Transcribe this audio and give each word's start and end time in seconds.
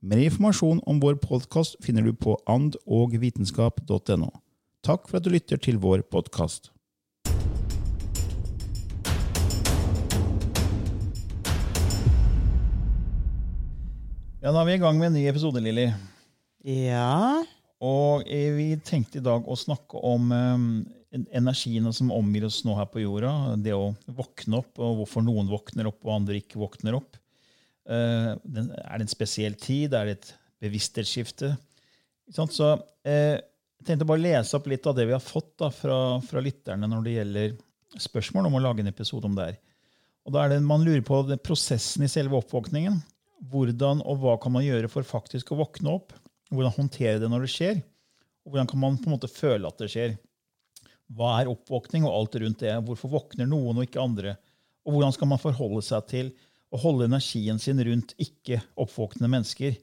Mer 0.00 0.16
informasjon 0.16 0.78
om 0.88 0.96
vår 0.96 1.18
podkast 1.20 1.74
finner 1.84 2.00
du 2.00 2.14
på 2.16 2.32
andogvitenskap.no. 2.48 4.30
Takk 4.80 5.04
for 5.04 5.18
at 5.18 5.26
du 5.26 5.28
lytter 5.28 5.60
til 5.60 5.76
vår 5.76 6.00
podkast. 6.08 6.70
Ja, 14.40 14.48
da 14.48 14.62
er 14.62 14.70
vi 14.70 14.78
i 14.78 14.80
gang 14.80 14.96
med 14.96 15.10
en 15.10 15.18
ny 15.18 15.26
episode, 15.28 15.60
Lilly. 15.60 15.90
Ja. 16.64 17.44
Og 17.84 18.24
eh, 18.24 18.56
vi 18.56 18.70
tenkte 18.80 19.20
i 19.20 19.26
dag 19.28 19.44
å 19.44 19.60
snakke 19.60 20.00
om 20.00 20.32
um, 20.32 20.68
energiene 21.12 21.92
som 21.92 22.08
omgir 22.16 22.48
oss 22.48 22.62
nå 22.64 22.72
her 22.80 22.88
på 22.88 23.04
jorda. 23.04 23.58
Det 23.60 23.76
å 23.76 23.90
våkne 24.08 24.64
opp, 24.64 24.80
og 24.80 25.02
hvorfor 25.02 25.28
noen 25.28 25.52
våkner 25.52 25.92
opp 25.92 26.00
og 26.08 26.22
andre 26.22 26.40
ikke 26.40 26.64
våkner 26.64 26.96
opp. 27.02 27.19
Den, 27.90 28.68
er 28.70 29.00
det 29.00 29.06
en 29.06 29.10
spesiell 29.10 29.56
tid? 29.58 29.96
Er 29.98 30.06
det 30.06 30.12
et 30.18 30.28
bevissthetsskifte? 30.62 31.48
Så 32.30 32.46
uh, 32.46 33.36
jeg 33.80 33.86
tenkte 33.88 34.06
bare 34.06 34.20
å 34.20 34.22
lese 34.22 34.58
opp 34.58 34.68
litt 34.70 34.86
av 34.86 34.94
det 34.98 35.06
vi 35.08 35.14
har 35.16 35.24
fått 35.24 35.54
da, 35.58 35.70
fra, 35.72 35.96
fra, 36.22 36.42
lytterne 36.44 36.88
når 36.90 37.04
det 37.06 37.14
gjelder 37.16 37.54
spørsmål 38.04 38.50
om 38.50 38.58
å 38.58 38.62
lage 38.62 38.84
en 38.84 38.90
episode 38.92 39.26
om 39.26 39.38
det 39.38 39.46
her. 39.48 39.56
Og 40.28 40.34
da 40.34 40.42
er 40.44 40.52
det 40.52 40.58
Man 40.62 40.84
lurer 40.84 41.00
på 41.06 41.22
prosessen 41.42 42.04
i 42.04 42.10
selve 42.12 42.36
oppvåkningen. 42.38 42.98
Hvordan 43.50 44.02
og 44.04 44.20
hva 44.20 44.34
kan 44.42 44.52
man 44.52 44.66
gjøre 44.66 44.90
for 44.92 45.06
faktisk 45.06 45.54
å 45.54 45.62
våkne 45.62 45.94
opp? 45.96 46.12
Hvordan 46.52 46.76
håndtere 46.76 47.22
det 47.22 47.30
når 47.32 47.46
det 47.46 47.54
skjer? 47.54 47.80
Og 48.44 48.52
hvordan 48.52 48.68
kan 48.68 48.82
man 48.82 49.00
på 49.00 49.08
en 49.08 49.16
måte 49.16 49.32
føle 49.32 49.68
at 49.68 49.80
det 49.80 49.88
skjer? 49.94 50.14
Hva 51.16 51.32
er 51.40 51.50
oppvåkning 51.50 52.04
og 52.04 52.14
alt 52.14 52.36
rundt 52.42 52.60
det? 52.62 52.76
Hvorfor 52.84 53.14
våkner 53.16 53.48
noen 53.48 53.80
og 53.80 53.88
ikke 53.88 54.04
andre? 54.04 54.36
Og 54.84 54.92
hvordan 54.92 55.16
skal 55.16 55.32
man 55.32 55.40
forholde 55.40 55.82
seg 55.88 56.04
til 56.12 56.30
å 56.70 56.80
holde 56.80 57.08
energien 57.10 57.58
sin 57.58 57.80
rundt 57.84 58.14
ikke 58.22 58.60
oppvåkne 58.78 59.30
mennesker? 59.30 59.74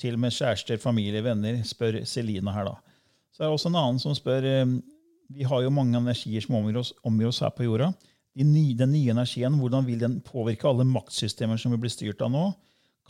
Til 0.00 0.16
og 0.16 0.22
med 0.22 0.32
kjærester, 0.32 0.80
familie, 0.80 1.22
venner, 1.24 1.60
spør 1.66 2.00
Selina 2.08 2.54
her, 2.56 2.70
da. 2.70 2.96
Så 3.34 3.42
er 3.42 3.48
det 3.48 3.56
også 3.56 3.70
en 3.70 3.80
annen 3.80 4.00
som 4.02 4.14
spør 4.16 4.46
eh, 4.48 4.78
Vi 5.30 5.44
har 5.46 5.62
jo 5.62 5.70
mange 5.70 5.98
energier 5.98 6.42
som 6.42 6.56
omgir 6.58 6.80
oss, 6.80 6.94
omgir 7.06 7.28
oss 7.30 7.42
her 7.44 7.52
på 7.54 7.68
jorda 7.68 7.92
den 8.34 8.92
nye 8.92 9.10
energien, 9.10 9.58
hvordan 9.58 9.86
vil 9.86 9.98
den 9.98 10.20
påvirke 10.20 10.68
alle 10.68 10.84
maktsystemer 10.84 11.56
som 11.58 11.72
vi 11.72 11.78
blir 11.78 11.90
styrt 11.90 12.22
av 12.22 12.30
nå? 12.30 12.52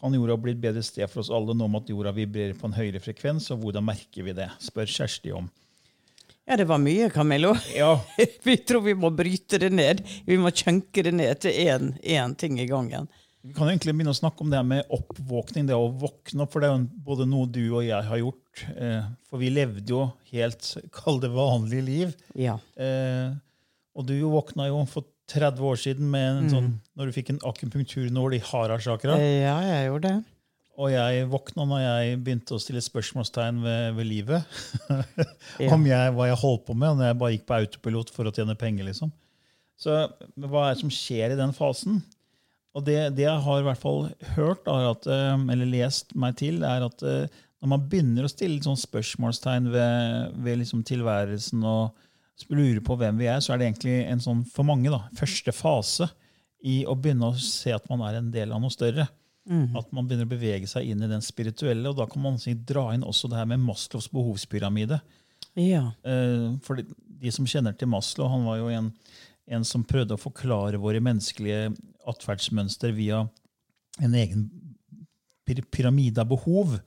Kan 0.01 0.15
jorda 0.15 0.37
bli 0.41 0.53
et 0.53 0.63
bedre 0.63 0.83
sted 0.83 1.09
for 1.11 1.21
oss 1.21 1.31
alle 1.31 1.55
nå 1.55 1.69
med 1.69 1.83
at 1.83 1.91
jorda 1.91 2.13
vibrerer 2.17 2.57
på 2.57 2.67
en 2.67 2.77
høyere 2.77 3.01
frekvens? 3.01 3.51
Og 3.53 3.61
hvordan 3.61 3.85
merker 3.85 4.25
vi 4.25 4.33
det? 4.33 4.49
spør 4.59 4.89
Kjersti 4.89 5.33
om. 5.37 5.51
Ja, 6.51 6.57
det 6.57 6.65
var 6.67 6.81
mye, 6.83 7.07
Camillo. 7.15 7.53
Ja. 7.77 7.93
vi 8.43 8.57
tror 8.57 8.81
vi 8.83 8.97
må 8.99 9.13
bryte 9.15 9.59
det 9.63 9.69
ned. 9.71 10.01
Vi 10.27 10.35
må 10.35 10.51
kjønke 10.51 11.05
det 11.07 11.13
ned 11.15 11.39
til 11.45 11.55
én 11.55 12.33
ting 12.35 12.57
i 12.59 12.67
gangen. 12.67 13.07
Vi 13.47 13.55
kan 13.55 13.71
egentlig 13.71 13.95
begynne 13.95 14.11
å 14.11 14.19
snakke 14.19 14.43
om 14.43 14.51
det 14.51 14.59
med 14.67 14.91
oppvåkning, 14.91 15.69
det 15.69 15.79
å 15.79 15.87
våkne 16.03 16.43
opp. 16.43 16.51
For 16.51 16.59
det 16.59 16.73
er 16.73 16.75
jo 16.75 17.05
både 17.07 17.29
noe 17.31 17.47
du 17.47 17.63
og 17.69 17.85
jeg 17.87 18.09
har 18.09 18.19
gjort. 18.19 18.65
Eh, 18.75 19.07
for 19.31 19.39
vi 19.45 19.53
levde 19.55 19.95
jo 19.95 20.03
helt, 20.33 20.73
kall 20.97 21.23
det 21.23 21.31
vanlig 21.37 21.85
liv. 21.87 22.19
Ja. 22.35 22.57
Eh, 22.75 23.31
og 23.95 24.11
du 24.11 24.17
våkna 24.35 24.67
jo 24.73 24.83
for 24.91 25.07
30 25.31 25.71
år 25.71 25.79
siden 25.79 26.11
med 26.11 26.27
en 26.33 26.43
mm. 26.49 26.53
sånn, 26.57 26.71
når 26.99 27.13
du 27.13 27.19
fikk 27.21 27.31
en 27.31 27.43
akupunkturnål 27.47 28.41
i 28.41 28.45
hararsakra. 28.51 29.23
Ja, 29.23 29.55
jeg 29.71 29.87
gjorde 29.87 30.17
det. 30.17 30.19
Og 30.81 30.89
jeg 30.95 31.27
våkna 31.29 31.67
når 31.69 31.83
jeg 31.83 32.21
begynte 32.25 32.57
å 32.57 32.61
stille 32.63 32.81
spørsmålstegn 32.81 33.59
ved, 33.61 33.83
ved 33.99 34.09
livet. 34.09 34.61
Om 35.75 35.85
jeg, 35.89 36.15
hva 36.17 36.31
jeg 36.31 36.41
holdt 36.41 36.65
på 36.71 36.77
med, 36.77 36.97
når 36.97 37.11
jeg 37.11 37.19
bare 37.21 37.35
gikk 37.35 37.45
på 37.51 37.59
autopilot 37.59 38.13
for 38.15 38.31
å 38.31 38.33
tjene 38.33 38.57
penger. 38.57 38.89
liksom. 38.89 39.13
Så 39.81 39.99
hva 40.41 40.65
er 40.65 40.75
det 40.75 40.81
som 40.81 40.93
skjer 40.93 41.35
i 41.35 41.39
den 41.39 41.53
fasen? 41.57 42.01
Og 42.77 42.85
det, 42.87 42.97
det 43.19 43.27
jeg 43.27 43.45
har 43.45 43.61
i 43.61 43.67
hvert 43.67 43.83
fall 43.83 44.05
hørt, 44.37 44.69
at, 44.71 45.09
eh, 45.11 45.47
eller 45.53 45.69
lest 45.69 46.15
meg 46.15 46.39
til, 46.41 46.63
er 46.65 46.87
at 46.87 47.05
eh, 47.05 47.41
når 47.61 47.73
man 47.75 47.89
begynner 47.91 48.25
å 48.25 48.33
stille 48.33 48.63
sånn 48.65 48.79
spørsmålstegn 48.81 49.69
ved, 49.73 50.37
ved 50.41 50.61
liksom 50.63 50.85
tilværelsen 50.87 51.65
og 51.67 51.99
lurer 52.49 52.81
på 52.85 52.97
hvem 52.97 53.19
vi 53.21 53.29
er, 53.29 53.43
så 53.45 53.53
er 53.53 53.61
det 53.61 53.69
egentlig 53.69 53.99
en 54.07 54.23
sånn 54.23 54.45
for 54.49 54.65
mange 54.69 54.93
da, 54.93 55.03
første 55.19 55.53
fase 55.53 56.09
i 56.65 56.83
å 56.89 56.97
begynne 56.97 57.29
å 57.29 57.41
se 57.41 57.73
at 57.75 57.89
man 57.91 58.05
er 58.07 58.21
en 58.21 58.31
del 58.33 58.55
av 58.55 58.63
noe 58.63 58.73
større. 58.73 59.09
Mm. 59.51 59.75
At 59.75 59.89
man 59.91 60.07
begynner 60.07 60.29
å 60.29 60.31
bevege 60.31 60.69
seg 60.71 60.87
inn 60.93 61.03
i 61.03 61.11
den 61.11 61.25
spirituelle. 61.25 61.91
Og 61.91 61.99
da 61.99 62.07
kan 62.11 62.23
man 62.23 62.39
si, 62.39 62.55
dra 62.55 62.91
inn 62.95 63.07
også 63.07 63.31
det 63.31 63.41
her 63.41 63.49
med 63.51 63.63
Maslows 63.65 64.07
behovspyramide. 64.13 65.01
Ja. 65.59 65.89
Eh, 66.07 66.47
for 66.63 66.79
de, 66.79 66.87
de, 67.21 67.33
som 67.35 67.49
kjenner 67.51 67.75
til 67.75 67.91
Maslow, 67.91 68.31
han 68.31 68.47
var 68.47 68.61
jo 68.61 68.71
en, 68.75 68.93
en 69.51 69.67
som 69.67 69.87
prøvde 69.87 70.15
å 70.15 70.23
forklare 70.23 70.81
våre 70.81 71.03
menneskelige 71.03 71.73
atferdsmønster 72.11 72.95
via 72.95 73.25
en 74.01 74.17
egen 74.17 74.47
pyramide 75.75 76.23
av 76.23 76.31
behov. 76.31 76.79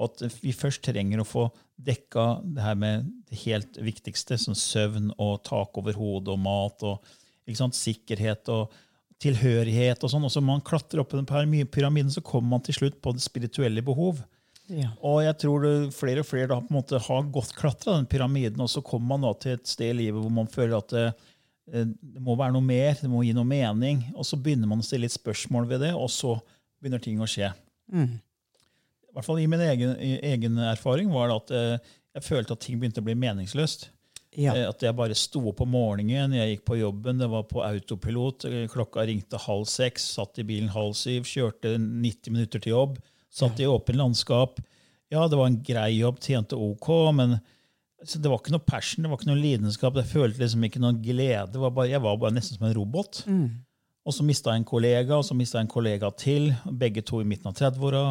Og 0.00 0.06
at 0.10 0.40
vi 0.44 0.52
først 0.56 0.84
trenger 0.84 1.22
å 1.22 1.28
få 1.28 1.46
dekka 1.80 2.26
det 2.44 2.64
her 2.64 2.76
med 2.76 3.08
det 3.30 3.40
helt 3.46 3.80
viktigste, 3.80 4.36
som 4.40 4.56
søvn 4.56 5.10
og 5.16 5.40
tak 5.48 5.80
over 5.80 5.96
hodet 5.96 6.34
og 6.34 6.44
mat 6.44 6.84
og 6.88 7.10
sant, 7.56 7.76
sikkerhet 7.76 8.48
og 8.52 8.76
tilhørighet. 9.22 10.02
og 10.02 10.12
sånn. 10.12 10.26
Og 10.26 10.32
så 10.32 10.42
man 10.44 10.62
klatrer 10.64 11.02
opp 11.02 11.14
i 11.14 11.20
den 11.20 11.66
pyramiden, 11.70 12.12
så 12.12 12.22
kommer 12.24 12.56
man 12.56 12.64
til 12.66 12.78
slutt 12.78 13.00
på 13.02 13.14
det 13.16 13.24
spirituelle 13.24 13.84
behov. 13.84 14.22
Ja. 14.70 14.92
Og 15.02 15.24
jeg 15.24 15.36
tror 15.42 15.66
det, 15.66 15.74
flere 15.96 16.22
og 16.22 16.28
flere 16.28 16.52
da, 16.52 16.60
på 16.62 16.70
en 16.70 16.78
måte 16.78 17.00
har 17.02 17.32
godt 17.34 17.56
klatra 17.58 17.96
den 17.96 18.06
pyramiden, 18.10 18.62
og 18.62 18.70
så 18.70 18.82
kommer 18.86 19.16
man 19.16 19.26
da 19.26 19.34
til 19.34 19.58
et 19.58 19.66
sted 19.66 19.90
i 19.90 19.98
livet 20.04 20.22
hvor 20.22 20.30
man 20.30 20.50
føler 20.50 20.76
at 20.78 20.94
det, 20.94 21.06
eh, 21.72 21.90
det 21.90 22.22
må 22.22 22.36
være 22.38 22.54
noe 22.54 22.64
mer, 22.64 22.94
det 23.00 23.10
må 23.10 23.24
gi 23.26 23.34
noe 23.34 23.48
mening. 23.48 24.04
Og 24.14 24.28
så 24.28 24.38
begynner 24.38 24.70
man 24.70 24.84
å 24.84 24.86
stille 24.86 25.08
litt 25.08 25.16
spørsmål 25.16 25.66
ved 25.72 25.82
det, 25.88 25.94
og 25.98 26.10
så 26.14 26.36
begynner 26.80 27.02
ting 27.02 27.18
å 27.20 27.28
skje. 27.30 27.50
Mm 27.90 28.20
i 29.10 29.16
hvert 29.16 29.26
fall 29.26 29.40
i 29.42 29.48
min 29.50 29.62
egen, 29.64 29.96
egen 29.98 30.58
erfaring, 30.70 31.10
var 31.10 31.30
det 31.30 31.38
at 31.40 31.52
eh, 31.56 31.94
jeg 32.18 32.26
følte 32.28 32.54
at 32.54 32.62
ting 32.62 32.78
begynte 32.78 33.02
å 33.02 33.06
bli 33.06 33.16
meningsløst. 33.18 33.88
Ja. 34.38 34.54
Eh, 34.54 34.66
at 34.68 34.82
jeg 34.84 34.94
bare 34.94 35.16
sto 35.18 35.42
opp 35.50 35.62
om 35.64 35.72
morgenen, 35.74 36.36
jeg 36.38 36.54
gikk 36.54 36.66
på 36.68 36.78
jobben, 36.78 37.18
det 37.18 37.30
var 37.32 37.46
på 37.50 37.64
autopilot. 37.66 38.46
Eh, 38.46 38.66
klokka 38.70 39.06
ringte 39.08 39.40
halv 39.42 39.66
seks, 39.70 40.06
satt 40.16 40.38
i 40.38 40.46
bilen 40.46 40.70
halv 40.74 40.94
syv, 40.98 41.26
kjørte 41.26 41.74
90 41.78 42.36
minutter 42.36 42.62
til 42.62 42.76
jobb. 42.76 43.00
Satt 43.30 43.58
ja. 43.58 43.66
i 43.66 43.70
åpen 43.70 43.98
landskap. 43.98 44.60
Ja, 45.10 45.24
det 45.26 45.38
var 45.38 45.50
en 45.50 45.62
grei 45.66 45.96
jobb, 45.98 46.20
tjente 46.22 46.58
ok, 46.58 46.90
men 47.18 47.40
det 48.00 48.30
var 48.30 48.38
ikke 48.38 48.54
noe 48.54 48.64
passion, 48.64 49.04
det 49.04 49.10
var 49.10 49.18
ikke 49.18 49.28
noe 49.32 49.40
lidenskap. 49.42 49.98
Jeg 49.98 50.12
følte 50.12 50.40
liksom 50.40 50.62
ikke 50.64 50.80
noen 50.82 51.02
glede. 51.04 51.58
Var 51.60 51.74
bare, 51.74 51.90
jeg 51.90 52.02
var 52.04 52.16
bare 52.22 52.36
nesten 52.36 52.56
som 52.56 52.68
en 52.68 52.76
robot. 52.76 53.24
Mm. 53.28 53.48
Og 54.08 54.14
så 54.16 54.24
mista 54.24 54.54
jeg 54.54 54.62
en 54.62 54.70
kollega, 54.70 55.18
og 55.18 55.26
så 55.26 55.36
mista 55.36 55.58
jeg 55.58 55.66
en 55.66 55.74
kollega 55.74 56.08
til. 56.16 56.48
Begge 56.80 57.02
to 57.06 57.20
i 57.20 57.26
midten 57.28 57.50
av 57.50 57.58
30-åra. 57.58 58.04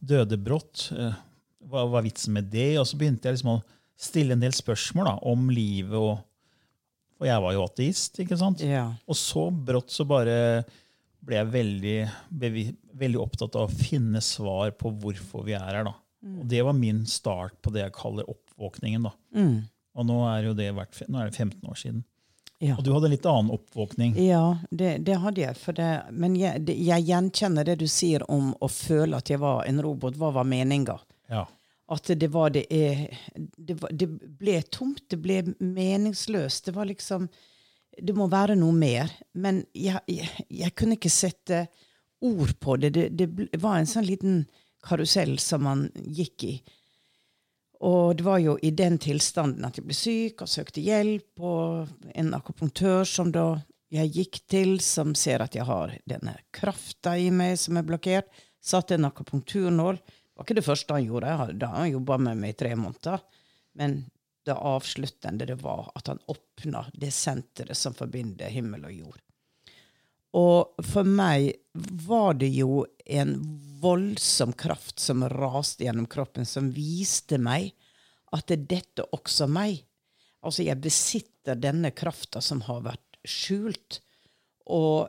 Døde 0.00 0.38
brått. 0.40 0.86
Eh, 0.96 1.18
hva 1.68 1.84
var 1.90 2.06
vitsen 2.06 2.32
med 2.38 2.48
det? 2.54 2.78
Og 2.80 2.86
så 2.88 2.96
begynte 2.96 3.28
jeg 3.28 3.36
liksom 3.36 3.58
å 3.58 3.60
stille 4.00 4.36
en 4.36 4.42
del 4.42 4.54
spørsmål 4.54 5.10
da, 5.10 5.18
om 5.32 5.50
livet. 5.52 5.98
og 5.98 6.18
og, 7.16 7.24
jeg 7.24 7.40
var 7.40 7.54
jo 7.54 7.62
ateist. 7.64 8.18
ikke 8.20 8.36
sant? 8.36 8.60
Ja. 8.60 8.90
Og 9.08 9.16
så 9.16 9.46
brått 9.50 9.92
så 9.94 10.04
bare 10.08 10.66
ble 11.26 11.38
jeg 11.38 11.52
veldig, 11.52 11.94
veldig 13.00 13.22
opptatt 13.22 13.56
av 13.58 13.70
å 13.70 13.72
finne 13.72 14.20
svar 14.22 14.74
på 14.78 14.92
hvorfor 15.00 15.46
vi 15.46 15.56
er 15.56 15.64
her. 15.64 15.86
da. 15.88 15.94
Og 16.26 16.44
Det 16.50 16.60
var 16.66 16.76
min 16.76 17.06
start 17.08 17.56
på 17.62 17.72
det 17.74 17.86
jeg 17.86 17.96
kaller 17.96 18.28
oppvåkningen. 18.30 19.08
da. 19.08 19.14
Mm. 19.34 19.56
Og 19.96 20.06
nå 20.06 20.18
er, 20.28 20.50
jo 20.50 20.52
det, 20.54 20.68
nå 21.08 21.22
er 21.22 21.30
det 21.30 21.36
15 21.36 21.64
år 21.64 21.80
siden. 21.80 22.04
Ja. 22.60 22.76
Og 22.78 22.84
du 22.84 22.92
hadde 22.92 23.08
en 23.08 23.12
litt 23.12 23.26
annen 23.28 23.52
oppvåkning. 23.52 24.14
Ja, 24.20 24.58
det, 24.70 24.98
det 25.04 25.18
hadde 25.20 25.42
jeg. 25.42 25.56
For 25.60 25.76
det, 25.76 25.90
men 26.12 26.36
jeg, 26.40 26.62
jeg 26.72 27.08
gjenkjenner 27.08 27.68
det 27.68 27.78
du 27.80 27.86
sier 27.90 28.24
om 28.32 28.54
å 28.60 28.68
føle 28.72 29.18
at 29.18 29.32
jeg 29.32 29.40
var 29.42 29.64
en 29.68 29.80
robot. 29.84 30.16
Hva 30.20 30.32
var 30.36 30.48
meninga? 30.48 30.98
Ja. 31.32 31.44
At 31.92 32.10
det 32.18 32.28
var 32.34 32.50
det 32.50 32.66
det, 32.68 33.74
var, 33.80 33.92
det 33.92 34.08
ble 34.38 34.60
tomt. 34.62 35.04
Det 35.10 35.18
ble 35.22 35.42
meningsløst. 35.58 36.66
Det 36.66 36.74
var 36.74 36.88
liksom 36.90 37.28
Det 37.96 38.12
må 38.12 38.26
være 38.28 38.56
noe 38.58 38.74
mer. 38.76 39.12
Men 39.34 39.64
jeg, 39.72 40.00
jeg, 40.06 40.46
jeg 40.50 40.74
kunne 40.74 40.98
ikke 40.98 41.12
sette 41.12 41.66
ord 42.20 42.56
på 42.60 42.76
det. 42.76 42.90
Det, 42.90 43.26
det 43.26 43.60
var 43.62 43.78
en 43.78 43.88
sånn 43.88 44.08
liten 44.08 44.42
karusell 44.86 45.38
som 45.38 45.64
man 45.66 45.86
gikk 45.94 46.44
i. 46.44 46.56
Og 47.86 48.16
det 48.16 48.24
var 48.24 48.38
jo 48.40 48.56
i 48.62 48.70
den 48.72 48.96
tilstanden 49.02 49.64
at 49.68 49.76
jeg 49.76 49.86
ble 49.86 49.96
syk 49.96 50.44
og 50.44 50.50
søkte 50.50 50.84
hjelp, 50.84 51.42
og 51.44 52.12
en 52.16 52.32
akupunktør 52.36 53.04
som 53.08 53.32
da 53.32 53.58
jeg 53.92 54.12
gikk 54.14 54.40
til, 54.50 54.78
som 54.80 55.14
ser 55.14 55.44
at 55.44 55.54
jeg 55.54 55.66
har 55.68 55.92
denne 56.08 56.34
krafta 56.56 57.14
i 57.20 57.28
meg 57.30 57.58
som 57.60 57.76
er 57.76 57.86
blokkert, 57.86 58.30
satte 58.64 58.96
en 58.96 59.08
akupunkturnål. 59.08 60.00
Det 60.36 60.42
var 60.42 60.46
ikke 60.50 60.58
det 60.58 60.66
første 60.66 60.92
han 60.92 61.06
gjorde. 61.06 61.36
Da 61.56 61.72
han 61.72 61.88
jobba 61.88 62.18
med 62.20 62.40
meg 62.42 62.52
i 62.52 62.58
tre 62.60 62.74
måneder. 62.76 63.22
Men 63.80 64.02
det 64.44 64.52
avsluttende 64.52 65.46
det 65.48 65.56
var 65.62 65.88
at 65.96 66.10
han 66.12 66.20
åpna 66.28 66.84
det 66.92 67.08
senteret 67.16 67.76
som 67.76 67.96
forbinder 67.96 68.52
himmel 68.52 68.84
og 68.84 68.92
jord. 68.92 69.22
Og 70.36 70.84
for 70.84 71.08
meg 71.08 71.54
var 72.04 72.36
det 72.36 72.50
jo 72.52 72.84
en 73.08 73.32
voldsom 73.80 74.52
kraft 74.52 75.00
som 75.00 75.24
raste 75.32 75.86
gjennom 75.86 76.06
kroppen, 76.10 76.44
som 76.44 76.68
viste 76.74 77.40
meg 77.40 77.72
at 78.36 78.44
det 78.50 78.58
er 78.58 78.68
dette 78.76 79.06
også 79.16 79.48
meg. 79.48 79.80
Altså, 80.44 80.66
jeg 80.66 80.82
besitter 80.84 81.56
denne 81.56 81.94
krafta 81.96 82.42
som 82.44 82.60
har 82.68 82.84
vært 82.84 83.20
skjult. 83.26 84.02
Og 84.68 85.08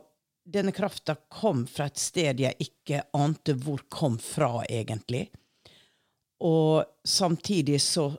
denne 0.52 0.72
krafta 0.72 1.14
kom 1.28 1.66
fra 1.66 1.88
et 1.90 2.00
sted 2.00 2.40
jeg 2.40 2.56
ikke 2.62 3.02
ante 3.16 3.54
hvor 3.60 3.84
kom 3.92 4.16
fra, 4.22 4.62
egentlig. 4.64 5.26
Og 6.44 6.84
samtidig 7.04 7.80
så, 7.82 8.10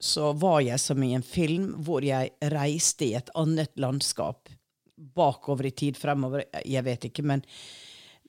så 0.00 0.32
var 0.32 0.60
jeg 0.66 0.80
som 0.82 1.02
i 1.02 1.14
en 1.16 1.24
film 1.24 1.70
hvor 1.86 2.04
jeg 2.04 2.34
reiste 2.52 3.08
i 3.08 3.14
et 3.18 3.30
annet 3.38 3.72
landskap. 3.80 4.50
Bakover 4.96 5.70
i 5.70 5.72
tid, 5.72 5.96
fremover, 5.96 6.44
jeg 6.66 6.84
vet 6.84 7.08
ikke. 7.08 7.24
Men, 7.24 7.44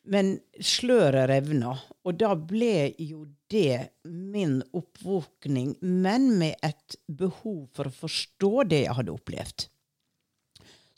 men 0.08 0.38
sløret 0.56 1.28
revna, 1.34 1.74
og 2.06 2.22
da 2.22 2.32
ble 2.38 2.94
jo 3.02 3.26
det 3.52 3.98
min 4.08 4.62
oppvåkning, 4.72 5.76
men 5.82 6.32
med 6.40 6.56
et 6.64 6.96
behov 7.08 7.66
for 7.76 7.92
å 7.92 7.98
forstå 8.06 8.54
det 8.72 8.86
jeg 8.86 9.00
hadde 9.02 9.18
opplevd. 9.18 9.71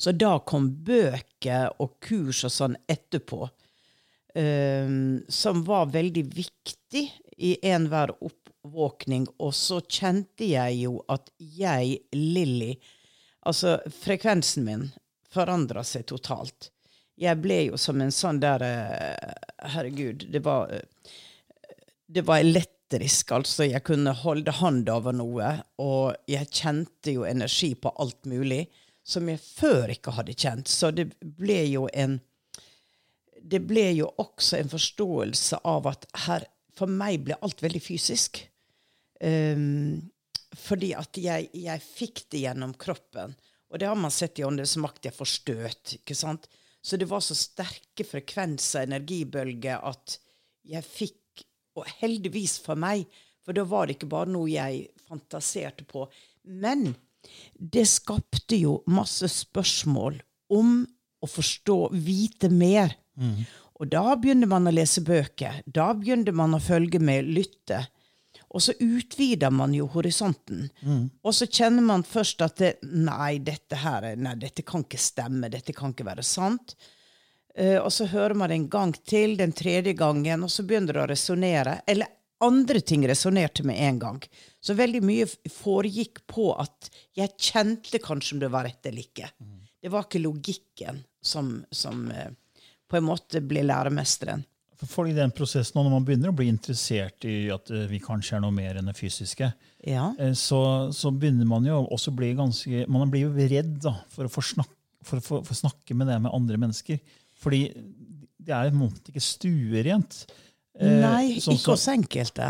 Så 0.03 0.11
da 0.19 0.35
kom 0.43 0.67
bøker 0.83 1.77
og 1.79 1.95
kurs 2.03 2.43
og 2.43 2.51
sånn 2.51 2.79
etterpå, 2.91 3.47
Um, 4.33 5.19
som 5.29 5.59
var 5.61 5.91
veldig 5.93 6.23
viktig 6.33 7.03
i 7.37 7.51
enhver 7.69 8.15
oppvåkning. 8.17 9.27
Og 9.37 9.51
så 9.53 9.77
kjente 9.85 10.47
jeg 10.49 10.79
jo 10.87 10.95
at 11.05 11.29
jeg, 11.37 11.99
Lilly 12.17 12.71
Altså, 13.45 13.75
frekvensen 13.91 14.65
min 14.65 14.87
forandra 15.29 15.83
seg 15.85 16.07
totalt. 16.09 16.71
Jeg 17.19 17.37
ble 17.43 17.59
jo 17.67 17.77
som 17.77 18.01
en 18.01 18.13
sånn 18.15 18.39
der 18.41 18.63
eh, 18.65 19.33
Herregud, 19.75 20.25
det 20.33 20.41
var 20.45 20.71
eh, 20.73 21.11
Det 22.07 22.23
var 22.25 22.41
elektrisk, 22.41 23.35
altså. 23.35 23.67
Jeg 23.67 23.83
kunne 23.85 24.15
holde 24.23 24.55
hånd 24.63 24.89
over 24.89 25.13
noe, 25.13 25.51
og 25.77 26.15
jeg 26.25 26.49
kjente 26.49 27.13
jo 27.19 27.27
energi 27.27 27.73
på 27.75 27.93
alt 27.99 28.25
mulig 28.25 28.63
som 29.03 29.27
jeg 29.29 29.41
før 29.43 29.91
ikke 29.93 30.13
hadde 30.15 30.35
kjent. 30.35 30.71
Så 30.71 30.91
det 30.95 31.11
ble 31.19 31.63
jo 31.67 31.87
en 31.93 32.19
Det 33.43 33.59
ble 33.59 33.89
jo 33.91 34.07
også 34.23 34.55
en 34.61 34.69
forståelse 34.71 35.57
av 35.67 35.87
at 35.91 36.05
her 36.25 36.45
For 36.79 36.87
meg 36.87 37.25
ble 37.27 37.35
alt 37.43 37.61
veldig 37.61 37.81
fysisk. 37.83 38.39
Um, 39.21 39.99
fordi 40.57 40.93
at 40.97 41.17
jeg, 41.17 41.49
jeg 41.53 41.81
fikk 41.83 42.23
det 42.31 42.45
gjennom 42.45 42.73
kroppen. 42.79 43.35
Og 43.69 43.79
det 43.79 43.87
har 43.89 43.97
man 43.97 44.13
sett 44.13 44.39
i 44.39 44.45
Åndens 44.45 44.73
makt. 44.81 45.05
Jeg 45.05 45.13
får 45.13 45.29
støt. 45.29 45.93
ikke 45.99 46.17
sant? 46.17 46.47
Så 46.81 46.97
det 46.97 47.07
var 47.09 47.21
så 47.23 47.35
sterke 47.37 48.05
frekvenser, 48.05 48.87
energibølger, 48.87 49.79
at 49.81 50.17
jeg 50.63 50.85
fikk 50.87 51.19
Og 51.73 51.87
heldigvis 52.03 52.59
for 52.61 52.77
meg, 52.77 53.07
for 53.41 53.57
da 53.57 53.63
var 53.65 53.87
det 53.87 53.95
ikke 53.95 54.11
bare 54.11 54.29
noe 54.29 54.45
jeg 54.45 54.83
fantaserte 55.09 55.87
på. 55.89 56.03
Men 56.45 56.91
det 57.57 57.85
skapte 57.87 58.57
jo 58.59 58.81
masse 58.87 59.27
spørsmål 59.31 60.21
om 60.53 60.83
å 61.23 61.27
forstå, 61.29 61.77
vite 62.03 62.49
mer. 62.51 62.95
Og 63.79 63.87
da 63.89 64.15
begynner 64.19 64.47
man 64.51 64.67
å 64.67 64.73
lese 64.73 65.01
bøker. 65.05 65.61
Da 65.65 65.93
begynner 65.97 66.35
man 66.35 66.53
å 66.55 66.59
følge 66.61 66.99
med, 66.99 67.25
lytte. 67.25 67.85
Og 68.53 68.61
så 68.61 68.73
utvider 68.79 69.49
man 69.51 69.73
jo 69.73 69.87
horisonten. 69.89 70.67
Og 71.25 71.33
så 71.33 71.47
kjenner 71.49 71.81
man 71.81 72.03
først 72.05 72.43
at 72.45 72.59
det, 72.61 72.73
nei, 72.85 73.39
dette 73.39 73.79
her, 73.81 74.03
er- 74.11 74.15
nei, 74.19 74.35
dette 74.35 74.61
kan 74.61 74.83
ikke 74.85 74.99
stemme, 75.01 75.49
dette 75.49 75.73
kan 75.73 75.91
ikke 75.95 76.05
være 76.05 76.23
sant. 76.23 76.75
Uh, 77.57 77.79
og 77.85 77.91
så 77.93 78.05
hører 78.09 78.33
man 78.35 78.49
det 78.49 78.55
en 78.59 78.69
gang 78.69 78.93
til, 79.05 79.35
den 79.37 79.51
tredje 79.53 79.93
gangen, 79.97 80.43
og 80.45 80.49
så 80.49 80.63
begynner 80.65 80.93
det 80.93 81.03
å 81.03 81.09
resonnere. 81.11 81.79
Eller 81.87 82.07
andre 82.41 82.81
ting 82.81 83.05
resonnerte 83.09 83.63
med 83.65 83.77
en 83.77 83.99
gang. 84.01 84.21
Så 84.63 84.75
veldig 84.79 85.01
mye 85.03 85.25
foregikk 85.51 86.21
på 86.31 86.45
at 86.61 86.87
jeg 87.19 87.33
kjente 87.35 87.99
kanskje 87.99 88.37
om 88.37 88.39
det 88.45 88.49
var 88.53 88.63
rett 88.69 88.85
eller 88.87 89.03
ikke. 89.03 89.27
Det 89.83 89.91
var 89.91 90.05
ikke 90.07 90.21
logikken 90.23 91.01
som, 91.19 91.57
som 91.75 92.05
eh, 92.15 92.29
på 92.87 92.95
en 92.99 93.07
måte 93.09 93.41
ble 93.43 93.65
læremesteren. 93.67 94.45
For 94.87 95.07
i 95.07 95.13
den 95.15 95.31
prosessen, 95.35 95.77
når 95.79 95.91
man 95.93 96.05
begynner 96.07 96.31
å 96.31 96.35
bli 96.35 96.47
interessert 96.51 97.23
i 97.27 97.49
at 97.51 97.69
eh, 97.71 97.85
vi 97.91 97.99
kanskje 98.03 98.37
er 98.37 98.43
noe 98.43 98.55
mer 98.55 98.79
enn 98.79 98.87
det 98.91 98.95
fysiske, 98.99 99.51
Ja. 99.87 100.09
eh, 100.19 100.31
så, 100.39 100.61
så 100.95 101.11
begynner 101.11 101.47
man 101.47 101.67
jo 101.67 101.81
også 101.91 102.11
å 102.13 102.15
bli 102.21 102.31
ganske 102.39 102.85
Man 102.91 103.11
blir 103.11 103.25
jo 103.27 103.47
redd 103.51 103.77
da, 103.83 103.97
for 104.11 104.27
å 104.27 104.31
få 104.31 104.43
snakke, 104.53 104.75
for 105.03 105.19
for, 105.19 105.41
få- 105.41 105.43
få 105.49 105.59
snakke 105.59 105.95
med 105.99 106.07
det 106.07 106.21
med 106.23 106.31
andre 106.35 106.55
mennesker. 106.63 106.99
Fordi 107.43 107.65
det 108.43 108.55
er 108.55 108.69
jo 108.71 108.87
ikke 109.11 109.23
stuerent. 109.23 110.21
Eh, 110.79 110.99
Nei, 111.03 111.39
sånn 111.43 111.57
ikke 111.59 111.75
hos 111.75 111.87
enkelte. 111.91 112.47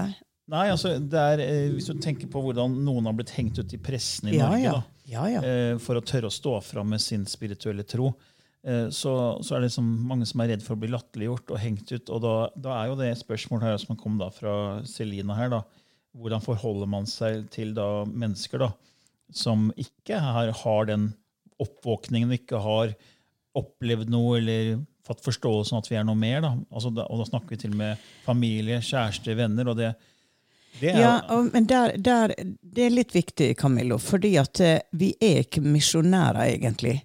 Nei, 0.54 0.68
altså, 0.70 0.92
det 1.02 1.18
er, 1.20 1.42
eh, 1.42 1.70
Hvis 1.74 1.88
du 1.90 1.98
tenker 2.04 2.30
på 2.30 2.42
hvordan 2.46 2.76
noen 2.86 3.08
har 3.10 3.16
blitt 3.18 3.32
hengt 3.34 3.58
ut 3.58 3.74
i 3.74 3.80
pressen 3.82 4.30
i 4.30 4.36
Ja, 4.38 4.52
Norge 4.52 4.62
ja. 4.62 4.74
da, 4.78 4.84
Ja, 5.10 5.24
ja. 5.32 5.42
eh, 5.42 5.78
for 5.82 5.98
å 5.98 6.04
tørre 6.06 6.30
å 6.30 6.34
stå 6.34 6.60
fram 6.62 6.92
med 6.94 7.02
sin 7.02 7.24
spirituelle 7.26 7.84
tro, 7.90 8.12
eh, 8.64 8.86
så, 8.94 9.14
så 9.42 9.56
er 9.56 9.64
det 9.64 9.72
liksom 9.72 9.88
mange 10.12 10.28
som 10.30 10.44
er 10.46 10.52
redd 10.54 10.64
for 10.66 10.76
å 10.78 10.82
bli 10.84 10.92
latterliggjort 10.94 11.56
og 11.56 11.60
hengt 11.64 11.90
ut. 11.96 12.12
Og 12.14 12.22
da, 12.24 12.36
da 12.56 12.76
er 12.84 12.92
jo 12.92 13.00
det 13.02 13.10
spørsmålet 13.24 13.72
her 13.72 13.82
som 13.82 13.98
kom 13.98 14.20
da 14.22 14.30
fra 14.36 14.54
Selina 14.86 15.34
her. 15.40 15.50
da, 15.56 15.64
Hvordan 16.14 16.46
forholder 16.46 16.86
man 16.94 17.10
seg 17.10 17.48
til 17.54 17.74
da 17.74 17.90
mennesker 18.06 18.62
da, 18.68 18.70
som 19.34 19.72
ikke 19.82 20.22
har, 20.22 20.54
har 20.62 20.86
den 20.92 21.10
oppvåkningen, 21.64 22.32
ikke 22.38 22.62
har 22.62 22.94
opplevd 23.58 24.10
noe 24.14 24.38
eller 24.38 24.76
fått 25.06 25.22
forståelsen 25.26 25.78
at 25.82 25.90
vi 25.90 25.98
er 25.98 26.06
noe 26.08 26.18
mer? 26.18 26.42
da, 26.46 26.54
altså 26.70 26.94
da 26.94 27.08
Og 27.10 27.20
da 27.24 27.26
snakker 27.32 27.56
vi 27.58 27.62
til 27.66 27.74
og 27.74 27.80
med 27.82 28.06
familie, 28.28 28.78
kjæreste, 28.86 29.34
venner. 29.38 29.74
og 29.74 29.78
det, 29.82 29.96
det 30.80 30.94
er 30.94 31.00
Ja, 31.00 31.14
og, 31.36 31.50
men 31.54 31.68
der, 31.70 31.98
der, 31.98 32.34
det 32.62 32.86
er 32.88 32.94
litt 32.94 33.16
viktig, 33.16 33.54
Camillo, 33.60 34.00
fordi 34.02 34.36
at 34.42 34.60
eh, 34.64 34.80
vi 34.92 35.14
er 35.22 35.44
ikke 35.46 35.64
misjonærer, 35.66 36.46
egentlig. 36.56 37.02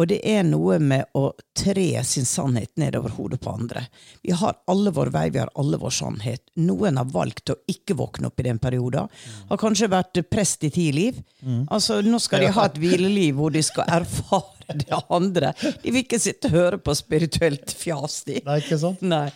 Og 0.00 0.08
det 0.08 0.20
er 0.24 0.44
noe 0.46 0.78
med 0.80 1.10
å 1.18 1.26
tre 1.56 1.86
sin 2.08 2.24
sannhet 2.26 2.70
nedover 2.80 3.12
hodet 3.18 3.40
på 3.44 3.52
andre. 3.52 3.84
Vi 4.24 4.32
har 4.36 4.56
alle 4.70 4.92
vår 4.94 5.10
vei, 5.12 5.26
vi 5.34 5.40
har 5.42 5.50
alle 5.60 5.78
vår 5.80 5.92
sannhet. 5.94 6.42
Noen 6.64 6.96
har 6.96 7.10
valgt 7.12 7.52
å 7.52 7.58
ikke 7.70 7.96
våkne 7.98 8.30
opp 8.30 8.40
i 8.40 8.46
den 8.48 8.60
perioden. 8.62 9.10
Har 9.50 9.60
kanskje 9.60 9.90
vært 9.92 10.22
prest 10.32 10.64
i 10.64 10.72
ti 10.72 10.88
liv. 10.96 11.20
Altså, 11.68 12.00
nå 12.06 12.20
skal 12.24 12.46
de 12.46 12.52
ha 12.56 12.66
et 12.70 12.80
hvileliv 12.80 13.36
hvor 13.36 13.52
de 13.52 13.62
skal 13.66 13.88
erfare 14.00 14.78
det 14.80 15.02
andre. 15.12 15.52
De 15.82 15.92
vil 15.92 16.06
ikke 16.06 16.22
sitte 16.22 16.48
og 16.48 16.56
høre 16.56 16.80
på 16.80 16.96
spirituelt 16.96 17.76
fjas. 17.76 18.22
de. 18.28 18.40
Nei, 18.48 18.62
ikke 18.64 18.80
sant? 18.80 19.04
Nei. 19.04 19.26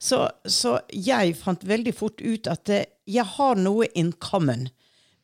Så, 0.00 0.24
så 0.48 0.78
jeg 0.96 1.34
fant 1.36 1.64
veldig 1.68 1.92
fort 1.92 2.22
ut 2.24 2.48
at 2.48 2.70
jeg 2.70 3.24
har 3.36 3.58
noe 3.60 3.88
in 3.98 4.14
common 4.16 4.68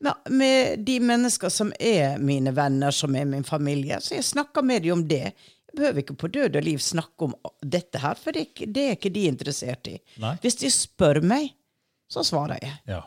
med, 0.04 0.14
med 0.30 0.82
de 0.84 0.98
mennesker 1.00 1.48
som 1.52 1.72
er 1.80 2.18
mine 2.20 2.52
venner, 2.56 2.92
som 2.92 3.16
er 3.16 3.24
min 3.28 3.44
familie. 3.44 4.00
Så 4.04 4.18
jeg 4.18 4.26
snakker 4.28 4.64
med 4.66 4.84
dem 4.84 4.98
om 4.98 5.04
det. 5.08 5.32
Jeg 5.32 5.78
behøver 5.78 6.02
ikke 6.02 6.18
på 6.20 6.30
død 6.32 6.58
og 6.60 6.66
liv 6.66 6.82
snakke 6.82 7.28
om 7.28 7.34
dette 7.64 8.00
her, 8.02 8.20
for 8.20 8.36
det, 8.36 8.50
det 8.68 8.84
er 8.84 8.98
ikke 8.98 9.14
de 9.14 9.26
interessert 9.30 9.88
i. 9.88 9.96
Nei. 10.22 10.34
Hvis 10.44 10.60
de 10.60 10.72
spør 10.72 11.22
meg, 11.24 11.54
så 12.12 12.24
svarer 12.26 12.60
jeg. 12.62 12.76
Ja. 12.92 13.02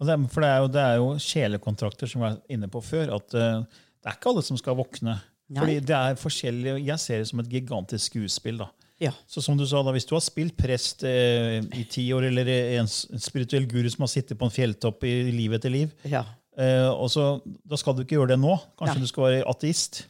Det, 0.00 0.16
for 0.32 0.40
det 0.40 0.48
er, 0.48 0.62
jo, 0.64 0.68
det 0.72 0.82
er 0.82 0.96
jo 0.96 1.08
sjelekontrakter 1.20 2.08
som 2.08 2.22
vi 2.22 2.30
var 2.30 2.40
inne 2.48 2.70
på 2.72 2.80
før. 2.80 3.18
at 3.18 3.36
uh, 3.36 3.82
Det 4.00 4.08
er 4.08 4.16
ikke 4.16 4.32
alle 4.32 4.44
som 4.46 4.56
skal 4.56 4.78
våkne. 4.80 5.18
Nei. 5.50 5.60
Fordi 5.60 5.80
det 5.84 5.96
er 5.96 6.16
forskjellige, 6.16 6.78
Jeg 6.86 7.02
ser 7.02 7.20
det 7.20 7.28
som 7.28 7.42
et 7.42 7.50
gigantisk 7.52 8.14
skuespill. 8.14 8.62
da. 8.62 8.70
Ja. 9.00 9.12
Så 9.26 9.40
som 9.42 9.56
du 9.56 9.64
sa 9.66 9.80
da, 9.82 9.92
Hvis 9.96 10.04
du 10.08 10.12
har 10.14 10.20
spilt 10.20 10.56
prest 10.60 11.04
eh, 11.08 11.60
i 11.78 11.84
ti 11.88 12.04
år, 12.12 12.26
eller 12.28 12.48
en, 12.78 12.86
spirituell 12.90 13.64
guru 13.70 13.88
som 13.90 14.04
har 14.04 14.12
sittet 14.12 14.36
på 14.38 14.44
en 14.44 14.52
fjelltopp 14.52 15.04
i 15.08 15.14
liv 15.32 15.54
etter 15.56 15.72
liv, 15.72 15.92
Ja. 16.04 16.24
eh, 16.58 16.88
og 16.90 17.08
så, 17.12 17.40
da 17.64 17.76
skal 17.80 17.96
du 17.96 18.02
ikke 18.04 18.18
gjøre 18.18 18.34
det 18.34 18.40
nå. 18.42 18.58
Kanskje 18.76 18.98
Nei. 18.98 19.04
du 19.06 19.08
skal 19.08 19.24
være 19.28 19.46
ateist. 19.48 20.02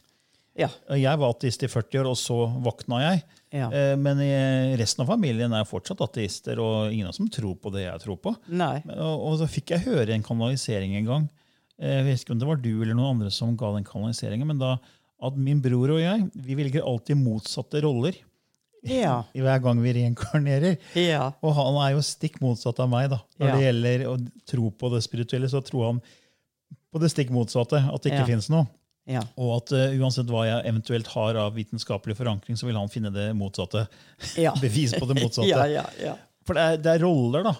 Ja. 0.59 0.67
Jeg 0.91 1.17
var 1.21 1.31
ateist 1.31 1.63
i 1.63 1.69
40 1.71 2.01
år, 2.03 2.09
og 2.11 2.17
så 2.19 2.35
våkna 2.61 2.99
jeg. 3.05 3.21
Ja. 3.55 3.69
Eh, 3.71 3.95
men 3.99 4.19
resten 4.79 5.03
av 5.05 5.07
familien 5.11 5.53
er 5.55 5.63
fortsatt 5.67 6.01
ateister, 6.03 6.59
og 6.59 6.91
ingen 6.91 7.07
av 7.07 7.15
som 7.15 7.29
tror 7.31 7.55
på 7.63 7.71
det 7.71 7.85
jeg 7.85 8.03
tror 8.03 8.19
på. 8.19 8.35
Og, 8.51 9.15
og 9.31 9.37
så 9.39 9.47
fikk 9.47 9.71
jeg 9.77 9.85
høre 9.87 10.11
en 10.15 10.23
kanalisering 10.27 10.97
en 10.99 11.07
gang. 11.07 11.29
Eh, 11.79 11.95
Jeg 12.01 12.05
vet 12.09 12.25
ikke 12.25 12.35
om 12.35 12.39
det 12.43 12.47
var 12.51 12.59
du 12.59 12.73
eller 12.81 12.93
noen 12.99 13.15
andre 13.15 13.31
som 13.31 13.55
ga 13.55 13.71
den 13.77 13.87
kanaliseringen, 13.87 14.47
men 14.51 14.59
da 14.59 14.75
at 15.21 15.35
min 15.37 15.59
bror 15.61 15.91
og 15.95 15.99
jeg 16.01 16.27
vi 16.33 16.55
velger 16.57 16.81
alltid 16.83 17.15
motsatte 17.19 17.79
roller 17.85 18.15
Ja. 18.83 19.23
i 19.33 19.41
hver 19.43 19.59
gang 19.61 19.81
vi 19.83 19.93
reinkarnerer. 19.93 20.77
Ja. 20.97 21.31
Og 21.43 21.53
han 21.53 21.75
er 21.85 21.95
jo 21.95 22.01
stikk 22.05 22.39
motsatt 22.41 22.79
av 22.81 22.89
meg. 22.89 23.09
da. 23.11 23.19
Når 23.39 23.47
Ja. 23.47 23.55
det 23.55 23.63
gjelder 23.67 24.05
å 24.09 24.15
tro 24.49 24.71
på 24.71 24.89
det 24.93 25.03
spirituelle, 25.03 25.49
så 25.49 25.61
tror 25.63 25.85
han 25.85 26.01
på 26.91 26.99
det 26.99 27.11
stikk 27.13 27.29
motsatte, 27.31 27.77
at 27.77 28.01
det 28.01 28.11
ikke 28.11 28.23
Ja. 28.25 28.25
finnes 28.25 28.49
noe. 28.49 28.67
Ja. 29.07 29.21
Og 29.37 29.55
at 29.63 29.71
uh, 29.73 29.93
uansett 29.97 30.27
hva 30.29 30.45
jeg 30.45 30.65
eventuelt 30.73 31.07
har 31.07 31.35
av 31.35 31.55
vitenskapelig 31.55 32.15
forankring, 32.17 32.55
så 32.57 32.65
vil 32.67 32.75
han 32.77 32.87
finne 32.89 33.11
det 33.11 33.31
motsatte. 33.35 33.87
Ja. 34.37 34.53
Bevis 34.61 34.93
på 34.93 35.07
det 35.07 35.21
motsatte. 35.21 35.47
Ja, 35.49 35.65
ja, 35.65 35.85
ja. 36.01 36.15
For 36.45 36.53
det 36.57 36.61
er, 36.61 36.77
det 36.77 36.91
er 36.95 37.05
roller, 37.05 37.43
da. 37.43 37.55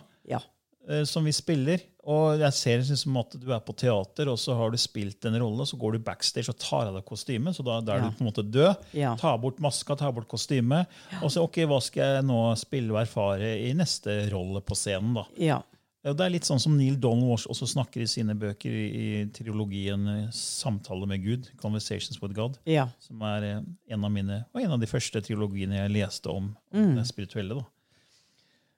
Ja. 0.87 0.99
eh, 0.99 1.03
som 1.09 1.23
vi 1.25 1.31
spiller. 1.31 1.81
Og 2.03 2.39
jeg 2.41 2.53
ser 2.57 2.77
det 2.81 2.97
som 2.97 3.17
at 3.21 3.35
du 3.37 3.51
er 3.53 3.59
på 3.61 3.75
teater, 3.77 4.29
og 4.31 4.39
så 4.41 4.55
har 4.57 4.71
du 4.73 4.77
spilt 4.81 5.23
en 5.29 5.37
rolle, 5.37 5.65
så 5.69 5.77
går 5.77 5.93
du 5.93 5.99
backstage 5.99 6.49
og 6.49 6.57
tar 6.57 6.87
av 6.89 6.95
deg 6.97 7.05
kostymet, 7.05 7.53
så 7.53 7.61
da, 7.63 7.79
da 7.85 7.93
er 7.93 7.99
Ja. 8.01 8.09
du 8.09 8.17
på 8.17 8.25
en 8.25 8.31
måte 8.31 8.45
død. 8.49 8.87
Ja. 8.97 9.15
Ta 9.21 9.35
bort 9.37 9.59
maska, 9.61 9.95
ta 9.95 10.09
bort 10.11 10.27
kostymet, 10.27 10.87
og 11.21 11.29
så 11.29 11.43
ok, 11.45 11.59
hva 11.69 11.77
skal 11.81 12.15
jeg 12.17 12.23
nå 12.25 12.39
spille 12.57 12.89
og 12.95 13.03
erfare 13.03 13.51
i 13.67 13.73
neste 13.77 14.23
rolle 14.33 14.61
på 14.65 14.73
scenen? 14.75 15.13
da? 15.13 15.25
ja. 15.37 15.61
Og 16.03 16.15
Det 16.17 16.25
er 16.25 16.31
litt 16.33 16.47
sånn 16.49 16.57
som 16.59 16.73
Neil 16.73 16.95
Donald 16.97 17.29
også 17.45 17.67
snakker 17.69 18.01
i 18.01 18.07
sine 18.09 18.33
bøker 18.33 18.73
i, 18.73 18.85
i 19.21 19.25
trilogien 19.29 20.07
eh, 20.09 20.29
'Samtale 20.33 21.05
med 21.05 21.21
Gud', 21.21 21.51
'Conversations 21.61 22.17
with 22.23 22.33
God', 22.33 22.57
ja. 22.65 22.87
som 22.97 23.21
er 23.21 23.43
eh, 23.43 23.61
en 23.93 24.03
av 24.03 24.09
mine, 24.09 24.45
og 24.51 24.61
en 24.63 24.71
av 24.71 24.79
de 24.81 24.87
første 24.89 25.21
trilogiene 25.21 25.77
jeg 25.77 25.91
leste 25.93 26.25
om, 26.33 26.55
om 26.73 26.95
det 26.95 27.05
spirituelle. 27.05 27.53
da. 27.53 27.65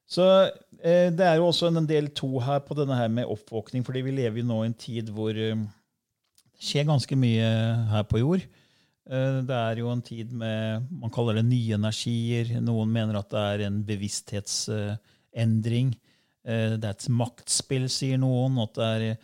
Så 0.10 0.25
eh, 0.83 1.10
det 1.15 1.25
er 1.25 1.39
jo 1.39 1.48
også 1.48 1.72
en 1.72 1.88
del 1.89 2.12
to 2.15 2.29
her 2.43 2.62
på 2.65 2.75
denne 2.77 2.98
her 2.98 3.12
med 3.12 3.29
oppvåkning, 3.29 3.86
fordi 3.86 4.03
vi 4.05 4.17
lever 4.17 4.41
jo 4.41 4.50
nå 4.50 4.60
i 4.63 4.72
en 4.72 4.77
tid 4.77 5.10
hvor 5.13 5.31
eh, 5.31 5.63
det 6.53 6.69
skjer 6.69 6.88
ganske 6.88 7.17
mye 7.19 7.48
her 7.91 8.05
på 8.07 8.22
jord. 8.22 8.45
Eh, 9.10 9.41
det 9.43 9.57
er 9.57 9.81
jo 9.81 9.91
en 9.91 10.03
tid 10.03 10.31
med 10.31 10.88
Man 10.91 11.12
kaller 11.12 11.39
det 11.39 11.48
nye 11.50 11.75
energier. 11.75 12.55
Noen 12.63 12.91
mener 12.93 13.19
at 13.19 13.31
det 13.33 13.43
er 13.43 13.67
en 13.67 13.81
bevissthetsendring. 13.88 15.93
Eh, 16.43 16.75
det 16.77 16.88
er 16.88 16.95
et 16.95 17.10
maktspill, 17.12 17.89
sier 17.91 18.22
noen. 18.22 18.62
At 18.63 18.79
det 18.79 18.91
er 18.93 19.17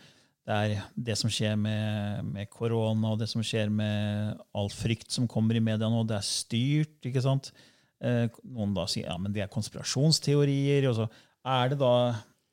det, 0.50 0.56
er 0.56 0.86
det 0.96 1.16
som 1.20 1.30
skjer 1.32 1.56
med, 1.60 2.40
korona, 2.50 3.12
og 3.12 3.20
det 3.20 3.28
som 3.30 3.44
skjer 3.44 3.70
med 3.70 4.40
all 4.56 4.70
frykt 4.72 5.12
som 5.14 5.28
kommer 5.30 5.56
i 5.56 5.62
media 5.62 5.88
nå, 5.88 6.02
det 6.08 6.18
er 6.18 6.26
styrt. 6.26 6.96
ikke 7.06 7.22
sant? 7.22 7.52
Eh, 8.00 8.26
noen 8.48 8.72
da 8.74 8.86
sier 8.88 9.10
ja, 9.10 9.16
men 9.20 9.32
det 9.34 9.42
er 9.44 9.52
konspirasjonsteorier. 9.52 10.88
og 10.88 10.96
så 10.96 11.08
Er 11.44 11.68
det 11.72 11.78
da 11.82 11.94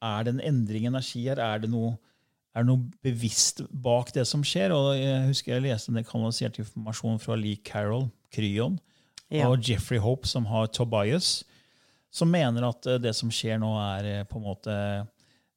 er 0.04 0.24
det 0.26 0.34
en 0.36 0.44
endring 0.46 0.84
i 0.84 0.92
energi 0.92 1.24
her? 1.28 1.40
Er 1.40 1.60
det 1.64 1.70
noe, 1.72 1.96
er 2.56 2.64
det 2.64 2.70
noe 2.70 2.90
bevisst 3.04 3.62
bak 3.72 4.12
det 4.14 4.28
som 4.28 4.44
skjer? 4.44 4.74
Og 4.76 4.96
Jeg 4.98 5.28
husker 5.28 5.54
jeg 5.56 5.66
leste 5.70 5.92
en 5.94 6.04
kanalisert 6.04 6.60
informasjon 6.60 7.20
fra 7.20 7.36
Lee 7.36 7.58
Carroll, 7.64 8.10
Kryon, 8.34 8.80
Ja. 9.32 9.48
og 9.50 9.60
Jeffrey 9.64 10.00
Hope, 10.00 10.28
som 10.28 10.46
har 10.46 10.68
Tobias, 10.68 11.44
som 12.12 12.30
mener 12.32 12.64
at 12.70 12.86
eh, 12.88 12.98
det 13.00 13.16
som 13.16 13.30
skjer 13.30 13.60
nå, 13.60 13.74
er 13.98 14.06
eh, 14.22 14.24
på 14.24 14.38
en 14.38 14.44
måte 14.48 15.08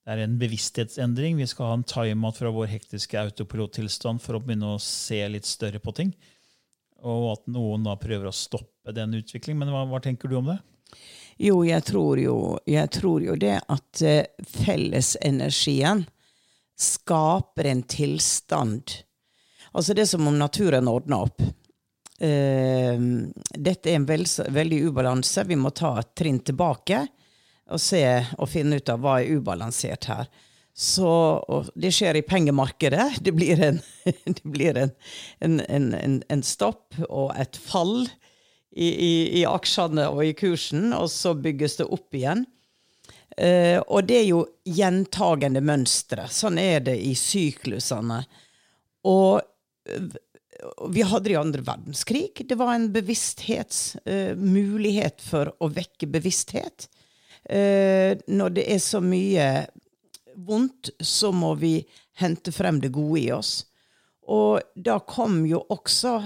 det 0.01 0.17
er 0.17 0.25
en 0.25 0.39
bevissthetsendring. 0.41 1.37
Vi 1.37 1.47
skal 1.47 1.67
ha 1.67 1.75
en 1.77 1.85
time-out 1.85 2.39
fra 2.41 2.51
vår 2.51 2.67
hektiske 2.73 3.19
autopilottilstand 3.21 4.21
for 4.21 4.35
å 4.35 4.41
begynne 4.43 4.73
å 4.75 4.81
se 4.81 5.21
litt 5.29 5.47
større 5.47 5.79
på 5.79 5.93
ting. 5.95 6.15
Og 7.07 7.31
at 7.33 7.47
noen 7.51 7.87
da 7.87 7.97
prøver 8.01 8.29
å 8.29 8.35
stoppe 8.35 8.95
den 8.97 9.15
utviklingen. 9.17 9.63
Men 9.63 9.73
hva, 9.75 9.87
hva 9.89 10.01
tenker 10.05 10.29
du 10.29 10.39
om 10.41 10.51
det? 10.53 10.59
Jo, 11.41 11.63
jeg 11.65 11.85
tror 11.89 12.21
jo, 12.21 12.37
jeg 12.69 12.91
tror 12.93 13.23
jo 13.25 13.37
det 13.41 13.57
at 13.73 14.03
eh, 14.05 14.27
fellesenergien 14.45 16.05
skaper 16.81 17.69
en 17.71 17.83
tilstand 17.89 18.93
Altså 19.71 19.95
det 19.95 20.03
er 20.03 20.11
som 20.11 20.27
om 20.27 20.35
naturen 20.35 20.89
ordner 20.91 21.29
opp. 21.29 21.43
Eh, 22.19 23.03
dette 23.55 23.93
er 23.93 24.01
en 24.01 24.07
vel, 24.09 24.25
veldig 24.27 24.81
ubalanse. 24.91 25.45
Vi 25.47 25.57
må 25.57 25.71
ta 25.71 25.93
et 26.01 26.11
trinn 26.19 26.41
tilbake 26.43 27.05
og 27.71 27.79
se 27.79 28.03
og 28.35 28.51
finne 28.51 28.81
ut 28.81 28.91
av 28.91 28.99
hva 28.99 29.21
er 29.21 29.39
ubalansert 29.39 30.09
her. 30.11 30.27
Så 30.81 31.11
Det 31.75 31.93
skjer 31.93 32.17
i 32.17 32.23
pengemarkedet. 32.25 33.19
Det 33.25 33.33
blir 33.37 33.61
en, 33.61 33.81
det 34.25 34.45
blir 34.45 34.77
en, 34.81 34.91
en, 35.41 35.61
en, 35.61 35.95
en, 35.95 36.23
en 36.29 36.43
stopp 36.43 36.95
og 37.09 37.35
et 37.37 37.57
fall 37.61 38.09
i, 38.71 38.89
i, 38.89 39.41
i 39.41 39.45
aksjene 39.45 40.09
og 40.09 40.25
i 40.25 40.33
kursen, 40.39 40.93
og 40.97 41.11
så 41.13 41.35
bygges 41.37 41.77
det 41.83 41.87
opp 41.91 42.15
igjen. 42.17 42.47
Eh, 43.37 43.81
og 43.83 44.05
det 44.09 44.17
er 44.23 44.29
jo 44.31 44.47
gjentagende 44.65 45.61
mønstre. 45.65 46.29
Sånn 46.33 46.59
er 46.63 46.81
det 46.89 46.97
i 47.03 47.15
syklusene. 47.19 48.25
Og 49.11 49.41
eh, 49.91 50.03
vi 50.93 51.03
hadde 51.05 51.25
det 51.29 51.33
i 51.35 51.41
andre 51.41 51.63
verdenskrig. 51.67 52.47
Det 52.49 52.57
var 52.59 52.75
en 52.75 52.93
bevissthetsmulighet 52.95 55.19
eh, 55.21 55.29
for 55.29 55.53
å 55.61 55.69
vekke 55.77 56.07
bevissthet. 56.17 56.79
Eh, 57.45 58.13
når 58.29 58.49
det 58.59 58.65
er 58.75 58.81
så 58.85 59.01
mye 59.05 59.67
vondt, 60.47 60.93
så 61.01 61.33
må 61.33 61.55
vi 61.61 61.79
hente 62.21 62.53
frem 62.53 62.81
det 62.83 62.93
gode 62.95 63.21
i 63.21 63.31
oss. 63.35 63.65
Og 64.31 64.61
da 64.77 64.99
kom 65.07 65.43
jo 65.49 65.63
også 65.73 66.19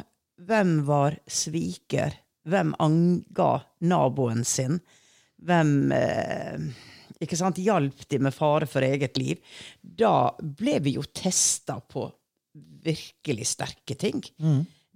hvem 0.45 0.81
var 0.89 1.17
sviker? 1.31 2.17
Hvem 2.45 2.75
anga 2.83 3.53
naboen 3.87 4.45
sin? 4.45 4.81
Hvem 5.45 5.93
eh, 5.95 6.67
ikke 7.23 7.39
sant, 7.39 7.61
hjalp 7.63 8.05
de 8.11 8.21
med 8.27 8.35
fare 8.35 8.69
for 8.69 8.85
eget 8.85 9.17
liv? 9.21 9.41
Da 9.81 10.35
ble 10.39 10.79
vi 10.85 10.97
jo 10.99 11.07
testa 11.15 11.79
på 11.81 12.09
virkelig 12.85 13.47
sterke 13.55 13.97
ting. 13.99 14.21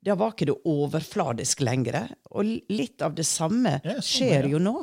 Da 0.04 0.14
var 0.18 0.34
ikke 0.34 0.50
det 0.50 0.58
overfladisk 0.68 1.62
lenger. 1.66 2.06
Og 2.34 2.58
litt 2.70 3.02
av 3.04 3.16
det 3.18 3.26
samme 3.28 3.78
sånn, 3.82 4.04
skjer 4.04 4.50
jo 4.52 4.60
nå. 4.62 4.76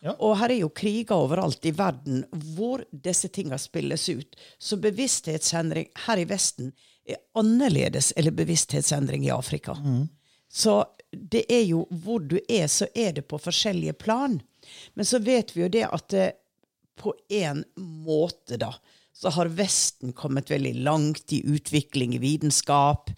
Ja. 0.00 0.14
Og 0.16 0.38
her 0.40 0.52
er 0.54 0.62
jo 0.62 0.70
kriger 0.72 1.18
overalt 1.20 1.66
i 1.68 1.74
verden 1.76 2.22
hvor 2.54 2.84
disse 2.90 3.28
tinga 3.28 3.58
spilles 3.60 4.08
ut. 4.08 4.38
Så 4.58 4.78
bevissthetsendring 4.80 5.90
her 6.06 6.22
i 6.22 6.24
Vesten 6.28 6.72
er 7.04 7.20
annerledes 7.36 8.12
eller 8.16 8.32
bevissthetsendring 8.36 9.26
i 9.26 9.34
Afrika. 9.34 9.76
Så 10.48 10.84
det 11.12 11.44
er 11.52 11.66
jo 11.68 11.84
hvor 11.90 12.22
du 12.24 12.38
er, 12.48 12.66
så 12.66 12.88
er 12.94 13.12
det 13.18 13.28
på 13.28 13.38
forskjellige 13.38 13.98
plan. 14.00 14.38
Men 14.94 15.08
så 15.08 15.20
vet 15.22 15.52
vi 15.56 15.64
jo 15.64 15.72
det 15.72 15.84
at 15.88 16.08
det, 16.14 16.30
på 17.00 17.14
en 17.32 17.62
måte, 17.76 18.58
da, 18.60 18.74
så 19.12 19.32
har 19.32 19.52
Vesten 19.56 20.12
kommet 20.16 20.50
veldig 20.50 20.74
langt 20.84 21.32
i 21.32 21.42
utvikling 21.48 22.14
i 22.16 22.22
vitenskap, 22.22 23.10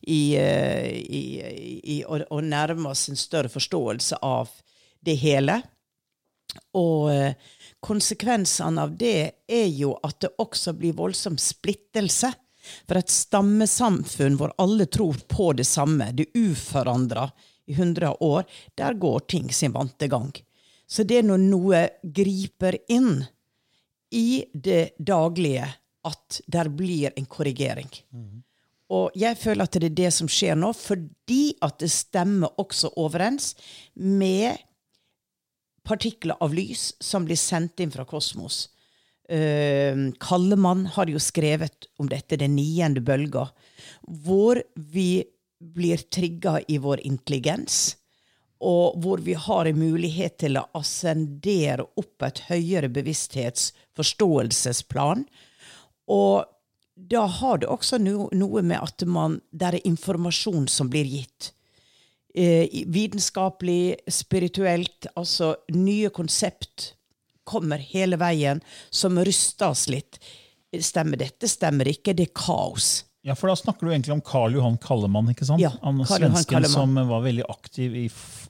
i, 0.00 0.36
i, 0.36 1.22
i, 1.40 1.80
i 1.96 1.96
å, 2.04 2.20
å 2.32 2.40
nærme 2.40 2.92
oss 2.92 3.08
en 3.12 3.20
større 3.20 3.52
forståelse 3.52 4.20
av 4.24 4.52
det 5.04 5.18
hele. 5.20 5.60
Og 6.78 7.10
eh, 7.12 7.34
konsekvensene 7.84 8.84
av 8.84 8.94
det 8.98 9.46
er 9.48 9.68
jo 9.74 9.94
at 10.06 10.20
det 10.24 10.34
også 10.42 10.74
blir 10.78 10.96
voldsom 10.98 11.38
splittelse. 11.40 12.32
For 12.86 13.00
et 13.00 13.12
stammesamfunn 13.12 14.36
hvor 14.38 14.52
alle 14.60 14.86
tror 14.92 15.16
på 15.30 15.52
det 15.56 15.66
samme, 15.68 16.10
det 16.12 16.28
uforandra 16.36 17.30
i 17.70 17.74
hundre 17.78 18.12
år, 18.20 18.44
der 18.76 18.98
går 19.00 19.26
ting 19.30 19.50
sin 19.54 19.72
vante 19.72 20.08
gang. 20.10 20.32
Så 20.90 21.06
det 21.06 21.20
er 21.20 21.28
når 21.28 21.42
noe 21.44 21.82
griper 22.02 22.76
inn 22.90 23.22
i 24.10 24.42
det 24.52 24.96
daglige, 24.98 25.68
at 26.04 26.40
der 26.50 26.70
blir 26.72 27.12
en 27.14 27.28
korrigering. 27.30 27.90
Og 28.90 29.14
jeg 29.14 29.38
føler 29.38 29.68
at 29.68 29.76
det 29.78 29.90
er 29.92 29.98
det 30.00 30.10
som 30.16 30.28
skjer 30.30 30.56
nå, 30.58 30.72
fordi 30.74 31.54
at 31.62 31.78
det 31.78 31.90
stemmer 31.94 32.50
også 32.58 32.90
overens 32.98 33.52
med 33.94 34.58
partikler 35.90 36.38
av 36.40 36.54
lys 36.54 36.92
som 37.02 37.26
blir 37.26 37.40
sendt 37.40 37.80
inn 37.82 37.90
fra 37.90 38.04
kosmos. 38.08 38.68
Uh, 39.30 40.10
Kallemann 40.22 40.86
har 40.94 41.10
jo 41.10 41.18
skrevet 41.22 41.86
om 42.02 42.08
dette, 42.10 42.38
den 42.38 42.56
niende 42.58 43.02
bølga, 43.02 43.48
hvor 44.24 44.62
vi 44.74 45.24
blir 45.60 45.96
trigga 46.10 46.60
i 46.68 46.78
vår 46.78 47.00
intelligens, 47.06 47.96
og 48.60 48.98
hvor 49.00 49.18
vi 49.24 49.34
har 49.34 49.66
en 49.66 49.78
mulighet 49.80 50.38
til 50.42 50.56
å 50.60 50.68
ascendere 50.76 51.84
opp 52.00 52.22
et 52.26 52.38
høyere 52.50 52.88
bevissthetsforståelsesplan. 52.92 55.24
Og 56.12 56.44
da 57.00 57.24
har 57.40 57.58
det 57.62 57.68
også 57.72 57.98
no, 58.02 58.28
noe 58.36 58.62
med 58.62 58.80
at 58.82 59.02
man, 59.08 59.40
det 59.52 59.66
er 59.68 59.86
informasjon 59.88 60.68
som 60.68 60.90
blir 60.92 61.06
gitt. 61.08 61.52
Eh, 62.34 62.84
vitenskapelig, 62.86 63.96
spirituelt, 64.06 65.08
altså 65.18 65.56
nye 65.74 66.12
konsept 66.14 66.92
kommer 67.48 67.82
hele 67.82 68.18
veien, 68.20 68.60
som 68.90 69.18
ryster 69.18 69.72
oss 69.72 69.88
litt. 69.90 70.20
Stemmer 70.70 71.18
dette, 71.18 71.48
stemmer 71.50 71.90
ikke, 71.90 72.14
det 72.14 72.28
er 72.28 72.36
kaos. 72.38 73.00
Ja, 73.26 73.34
for 73.36 73.50
Da 73.50 73.56
snakker 73.58 73.84
du 73.84 73.90
egentlig 73.92 74.14
om 74.14 74.22
Karl 74.24 74.54
Johan 74.56 74.78
Kallemann, 74.80 75.28
ikke 75.32 75.44
sant? 75.48 75.60
Ja, 75.60 75.74
han 75.82 75.98
Karl 76.06 76.22
Johan 76.22 76.38
svensken 76.38 76.68
som 76.70 76.94
var 77.10 77.24
veldig 77.26 77.44
aktiv 77.50 77.96
i, 77.98 78.06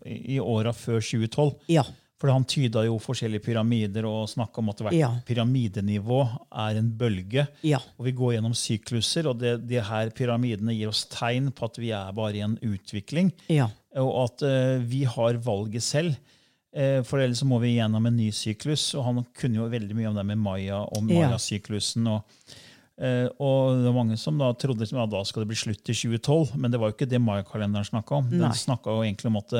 i 0.06 0.36
åra 0.38 0.74
før 0.76 1.00
2012. 1.00 1.56
Ja. 1.72 1.86
For 2.20 2.28
han 2.28 2.44
tyda 2.44 2.82
jo 2.84 2.98
forskjellige 3.00 3.46
pyramider 3.46 4.04
og 4.04 4.28
snakka 4.28 4.60
om 4.60 4.68
at 4.74 4.82
hvert 4.84 4.96
Ja. 4.98 5.08
pyramidenivå 5.24 6.20
er 6.52 6.76
en 6.76 6.90
bølge. 6.92 7.46
Ja. 7.64 7.78
Og 7.96 8.04
vi 8.04 8.12
går 8.12 8.34
gjennom 8.34 8.52
sykluser, 8.52 9.26
og 9.30 9.38
det, 9.40 9.54
de 9.66 9.80
her 9.80 10.10
pyramidene 10.10 10.76
gir 10.76 10.90
oss 10.92 11.06
tegn 11.08 11.48
på 11.50 11.64
at 11.64 11.80
vi 11.80 11.94
er 11.96 12.12
bare 12.12 12.36
i 12.36 12.44
en 12.44 12.58
utvikling. 12.60 13.32
Ja. 13.48 13.70
Og 13.96 14.12
at 14.26 14.44
uh, 14.44 14.84
vi 14.84 15.04
har 15.08 15.40
valget 15.40 15.82
selv. 15.82 16.18
Uh, 16.76 17.00
for 17.02 17.18
ellers 17.18 17.40
så 17.40 17.48
må 17.48 17.58
vi 17.58 17.78
gjennom 17.78 18.04
en 18.06 18.16
ny 18.20 18.28
syklus. 18.36 18.90
Og 18.94 19.06
han 19.06 19.24
kunne 19.40 19.56
jo 19.56 19.70
veldig 19.72 19.96
mye 19.96 20.10
om 20.12 20.20
det 20.20 20.26
med 20.28 20.38
Maya 20.44 20.82
og 20.84 21.06
Maya-syklusen. 21.08 22.06
Og, 22.06 22.58
Uh, 23.00 23.32
og 23.40 23.78
det 23.80 23.86
var 23.86 23.94
mange 23.96 24.16
som 24.20 24.36
da 24.36 24.50
trodde 24.60 24.84
at 24.84 24.90
ja, 24.92 25.06
da 25.08 25.22
skal 25.24 25.40
det 25.40 25.48
bli 25.48 25.56
slutt 25.56 25.88
i 25.88 25.94
2012. 25.96 26.50
Men 26.60 26.68
det 26.68 26.76
var 26.76 26.90
jo 26.90 26.98
ikke 26.98 27.08
det 27.08 27.16
Maya-kalenderen 27.24 27.88
snakka 27.88 28.18
om. 28.18 28.26
Den 28.28 28.52
snakka 28.52 28.92
jo 28.92 29.06
egentlig 29.06 29.30
om 29.30 29.38
at 29.40 29.54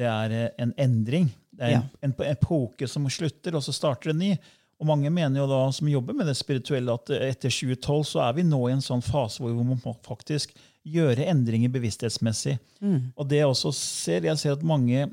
det, 0.00 0.06
er 0.08 0.32
en 0.56 0.72
endring. 0.80 1.28
Det 1.62 1.70
er 1.70 1.78
en, 1.78 2.10
en 2.10 2.26
epoke 2.26 2.88
som 2.90 3.06
slutter, 3.10 3.54
og 3.54 3.62
så 3.62 3.74
starter 3.76 4.10
en 4.12 4.20
ny. 4.22 4.32
Og 4.82 4.88
mange 4.88 5.10
mener 5.14 5.38
jo 5.38 5.46
da, 5.46 5.62
som 5.70 5.86
jobber 5.86 6.16
med 6.18 6.26
det 6.26 6.34
spirituelle, 6.34 6.94
at 6.98 7.14
etter 7.14 7.52
2012 7.54 8.04
så 8.10 8.24
er 8.26 8.34
vi 8.34 8.46
nå 8.46 8.58
i 8.66 8.74
en 8.74 8.82
sånn 8.82 9.04
fase 9.04 9.42
hvor 9.42 9.54
vi 9.54 9.62
må 9.62 9.96
faktisk 10.02 10.56
gjøre 10.82 11.28
endringer 11.30 11.70
bevissthetsmessig. 11.70 12.56
Og 13.14 13.28
det 13.30 13.38
jeg 13.38 13.50
også 13.52 13.70
ser, 13.78 14.26
jeg 14.26 14.40
ser 14.40 14.56
at 14.56 14.66
mange 14.66 15.06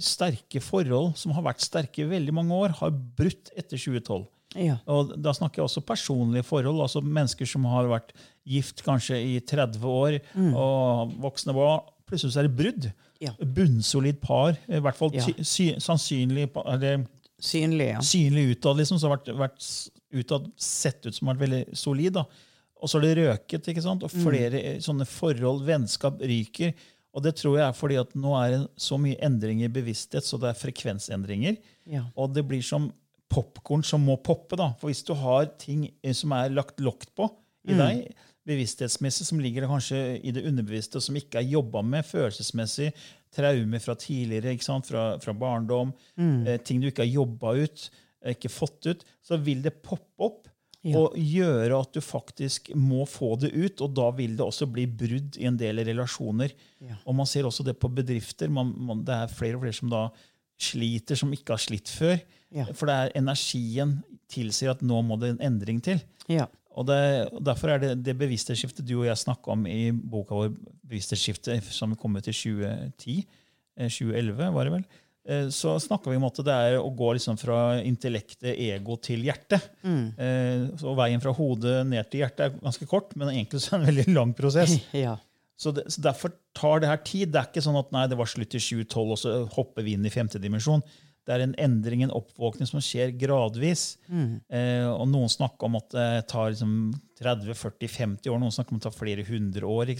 sterke 0.00 0.60
forhold 0.64 1.14
som 1.20 1.32
har 1.36 1.44
vært 1.44 1.64
sterke 1.64 2.04
i 2.04 2.08
veldig 2.10 2.34
mange 2.36 2.60
år, 2.66 2.76
har 2.82 2.92
brutt 2.92 3.48
etter 3.56 3.80
2012. 3.80 4.26
Ja. 4.60 4.76
Og 4.86 5.16
da 5.18 5.32
snakker 5.34 5.60
jeg 5.60 5.66
også 5.66 5.82
personlige 5.86 6.46
forhold. 6.46 6.84
altså 6.84 7.00
Mennesker 7.02 7.48
som 7.48 7.64
har 7.72 7.88
vært 7.90 8.12
gift 8.46 8.84
kanskje 8.86 9.18
i 9.18 9.40
30 9.40 9.88
år 9.88 10.20
og 10.52 11.16
voksne 11.24 11.56
barn. 11.56 11.88
Plutselig 12.08 12.36
er 12.36 12.48
det 12.48 12.56
brudd. 12.58 12.88
Ja. 13.22 13.32
Bunnsolid 13.56 14.20
par. 14.22 14.58
I 14.68 14.80
hvert 14.84 14.98
fall 14.98 15.14
Ja. 15.14 15.26
sy, 15.42 15.72
sannsynlig 15.80 16.50
eller, 16.64 17.06
Synlig, 17.44 17.88
ja. 17.90 18.00
synlig 18.00 18.54
utad, 18.54 18.78
liksom, 18.78 18.98
som 18.98 19.10
har 19.10 19.18
vært, 19.18 19.34
vært 19.36 19.66
utad 20.14 20.46
sett 20.56 21.04
ut 21.04 21.14
som 21.14 21.28
har 21.28 21.34
vært 21.34 21.48
veldig 21.48 21.76
solid. 21.76 22.12
da. 22.12 22.24
Og 22.80 22.88
så 22.88 22.98
har 22.98 23.04
det 23.04 23.16
røket, 23.18 23.68
ikke 23.68 23.82
sant? 23.82 24.04
og 24.04 24.12
flere 24.12 24.60
mm. 24.76 24.82
sånne 24.84 25.06
forhold, 25.08 25.64
vennskap, 25.66 26.20
ryker. 26.20 26.74
Og 27.14 27.22
det 27.22 27.36
tror 27.38 27.58
jeg 27.58 27.66
er 27.68 27.76
fordi 27.76 27.96
at 28.00 28.14
nå 28.18 28.34
er 28.38 28.50
det 28.54 28.60
så 28.80 28.98
mye 29.00 29.18
endringer 29.22 29.68
i 29.68 29.72
bevissthet, 29.72 30.26
så 30.26 30.38
det 30.40 30.50
er 30.50 30.58
frekvensendringer. 30.58 31.58
Ja. 31.90 32.04
Og 32.16 32.32
det 32.34 32.46
blir 32.48 32.62
som 32.64 32.90
popkorn 33.30 33.84
som 33.86 34.04
må 34.04 34.16
poppe. 34.22 34.58
da. 34.60 34.72
For 34.80 34.90
hvis 34.90 35.04
du 35.06 35.14
har 35.18 35.48
ting 35.60 35.88
eh, 36.02 36.14
som 36.16 36.34
er 36.36 36.54
lagt 36.54 36.82
lokk 36.82 37.06
på 37.16 37.28
i 37.68 37.76
deg, 37.78 38.10
bevissthetsmessig, 38.48 39.26
som 39.28 39.40
ligger 39.42 39.68
kanskje 39.70 40.00
i 40.20 40.32
det 40.34 40.44
underbevisste, 40.48 41.00
og 41.00 41.06
som 41.06 41.18
ikke 41.18 41.40
er 41.40 41.52
jobba 41.54 41.82
med 41.86 42.06
følelsesmessig, 42.06 42.90
traumer 43.34 43.82
fra 43.82 43.96
tidligere? 43.98 44.56
Fra, 44.86 45.04
fra 45.22 45.36
barndom, 45.36 45.92
eh, 46.16 46.58
ting 46.60 46.82
du 46.82 46.90
ikke 46.90 47.06
har 47.06 47.14
jobba 47.22 47.54
ut, 47.64 47.86
ikke 48.34 48.52
fått 48.52 48.88
ut, 48.88 49.06
så 49.24 49.38
vil 49.40 49.62
det 49.64 49.80
poppe 49.84 50.28
opp. 50.28 50.42
Ja. 50.84 50.98
Og 51.00 51.14
gjøre 51.16 51.78
at 51.80 51.94
du 51.96 52.02
faktisk 52.04 52.68
må 52.76 53.06
få 53.08 53.38
det 53.40 53.54
ut, 53.56 53.80
og 53.80 53.94
da 53.96 54.10
vil 54.12 54.34
det 54.36 54.44
også 54.44 54.66
bli 54.68 54.84
brudd 54.84 55.38
i 55.40 55.46
en 55.48 55.56
del 55.56 55.80
relasjoner. 55.80 56.52
Ja. 56.84 56.98
Og 57.08 57.16
man 57.16 57.28
ser 57.28 57.48
også 57.48 57.64
det 57.64 57.78
på 57.80 57.88
bedrifter. 57.88 58.52
Man, 58.52 58.74
man, 58.76 59.00
det 59.06 59.16
er 59.16 59.32
flere 59.32 59.56
og 59.56 59.64
flere 59.64 59.78
som 59.78 59.88
da 59.88 60.02
sliter, 60.60 61.16
som 61.16 61.32
ikke 61.32 61.56
har 61.56 61.62
slitt 61.64 61.88
før. 61.88 62.18
Ja. 62.52 62.68
For 62.76 62.90
det 62.90 62.98
er 62.98 63.16
energien 63.16 63.96
tilsier 64.30 64.74
at 64.74 64.84
nå 64.84 65.00
må 65.08 65.16
det 65.22 65.32
en 65.32 65.42
endring 65.48 65.80
til. 65.84 66.04
Ja. 66.28 66.50
Og, 66.74 66.86
det, 66.88 66.98
Derfor 67.46 67.74
er 67.74 67.82
det 67.82 67.92
det 68.06 68.16
bevissthetsskiftet 68.18 68.86
du 68.86 68.96
og 68.98 69.08
jeg 69.08 69.20
snakka 69.20 69.54
om 69.54 69.64
i 69.70 69.88
boka 69.94 70.36
vår, 70.36 70.52
bevissthetsskiftet, 70.84 71.72
som 71.74 71.94
kom 71.98 72.18
ut 72.18 72.28
i 72.28 72.34
2010, 72.34 73.18
eh, 73.78 73.90
2011, 73.90 74.52
var 74.56 74.66
det 74.68 74.74
vel, 74.74 74.86
eh, 75.28 75.46
så 75.54 75.76
snakker 75.82 76.12
vi 76.12 76.18
om 76.18 76.26
at 76.28 76.40
det 76.46 76.56
er 76.68 76.78
å 76.80 76.90
gå 76.94 77.12
liksom 77.18 77.38
fra 77.40 77.60
intellektet, 77.82 78.50
ego, 78.54 78.98
til 78.98 79.22
hjertet. 79.26 79.70
Mm. 79.86 80.74
Så 80.80 80.96
Veien 80.98 81.22
fra 81.22 81.36
hodet 81.36 81.78
ned 81.88 82.10
til 82.10 82.24
hjertet 82.24 82.48
er 82.48 82.58
ganske 82.58 82.90
kort, 82.90 83.14
men 83.14 83.30
egentlig 83.32 83.62
så 83.62 83.76
er 83.76 83.78
det 83.78 83.84
en 83.84 83.92
veldig 83.92 84.18
lang 84.18 84.34
prosess. 84.36 84.76
ja. 85.06 85.16
Så, 85.56 85.70
det, 85.70 85.86
så 85.94 86.02
Derfor 86.02 86.34
tar 86.56 86.82
det 86.82 86.90
her 86.90 87.02
tid. 87.06 87.30
Det 87.32 87.40
er 87.40 87.50
ikke 87.50 87.62
sånn 87.64 87.78
at 87.78 87.92
nei, 87.94 88.06
det 88.10 88.18
var 88.18 88.30
slutt 88.30 88.56
i 88.56 88.62
2012, 88.62 89.02
og 89.04 89.20
så 89.20 89.34
hopper 89.54 89.86
vi 89.86 89.94
inn 89.96 90.06
i 90.06 90.12
femte 90.12 90.42
dimensjon. 90.42 90.82
Det 91.24 91.32
er 91.32 91.44
en 91.44 91.54
endring, 91.56 92.02
en 92.04 92.12
oppvåkning, 92.12 92.68
som 92.68 92.82
skjer 92.84 93.14
gradvis. 93.16 93.94
Eh, 94.08 94.84
og 94.90 95.06
Noen 95.08 95.30
snakker 95.32 95.70
om 95.70 95.78
at 95.80 95.94
det 95.94 96.08
tar 96.32 96.50
liksom 96.52 96.74
30-40-50 97.20 98.28
år, 98.28 98.40
noen 98.42 98.52
snakker 98.52 98.74
om 98.74 98.80
at 98.80 98.84
det 98.84 98.90
tar 98.90 98.98
flere 98.98 99.24
hundre 99.28 99.70
år. 99.70 99.92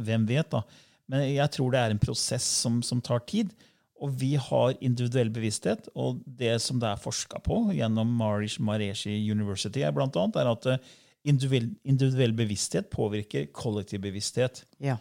Hvem 0.00 0.24
vet? 0.30 0.54
da? 0.54 0.62
Men 1.10 1.26
jeg 1.26 1.52
tror 1.56 1.74
det 1.74 1.82
er 1.82 1.92
en 1.94 2.00
prosess 2.02 2.46
som, 2.62 2.80
som 2.86 3.02
tar 3.04 3.24
tid. 3.28 3.52
Og 4.00 4.14
vi 4.16 4.32
har 4.40 4.78
individuell 4.80 5.28
bevissthet, 5.34 5.90
og 5.92 6.22
det 6.24 6.54
som 6.64 6.78
det 6.80 6.88
er 6.88 7.02
forska 7.02 7.42
på 7.44 7.66
gjennom 7.76 8.14
Marish 8.16 8.62
Mareshi 8.64 9.12
University, 9.28 9.82
er 9.84 9.92
blant 9.92 10.16
annet, 10.16 10.38
er 10.40 10.48
at 10.54 10.68
eh, 10.72 10.86
individuell, 11.28 11.68
individuell 11.84 12.32
bevissthet 12.38 12.88
påvirker 12.94 13.50
kollektiv 13.52 14.00
bevissthet. 14.06 14.62
Ja. 14.80 14.96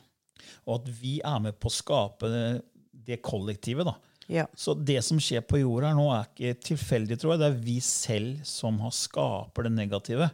Og 0.67 0.81
at 0.81 0.91
vi 0.99 1.19
er 1.23 1.39
med 1.45 1.55
på 1.61 1.71
å 1.71 1.77
skape 1.77 2.27
det, 2.33 2.45
det 2.91 3.21
kollektivet. 3.23 3.87
da. 3.87 3.95
Ja. 4.29 4.45
Så 4.53 4.75
det 4.77 4.99
som 5.05 5.19
skjer 5.21 5.41
på 5.45 5.61
jorda 5.61 5.95
nå, 5.97 6.05
er 6.13 6.27
ikke 6.29 6.59
tilfeldig, 6.69 7.17
tror 7.19 7.33
jeg. 7.33 7.41
Det 7.41 7.49
er 7.49 7.63
vi 7.65 7.79
selv 7.83 8.43
som 8.47 8.77
har 8.83 8.93
skaper 8.95 9.65
det 9.65 9.73
negative. 9.73 10.29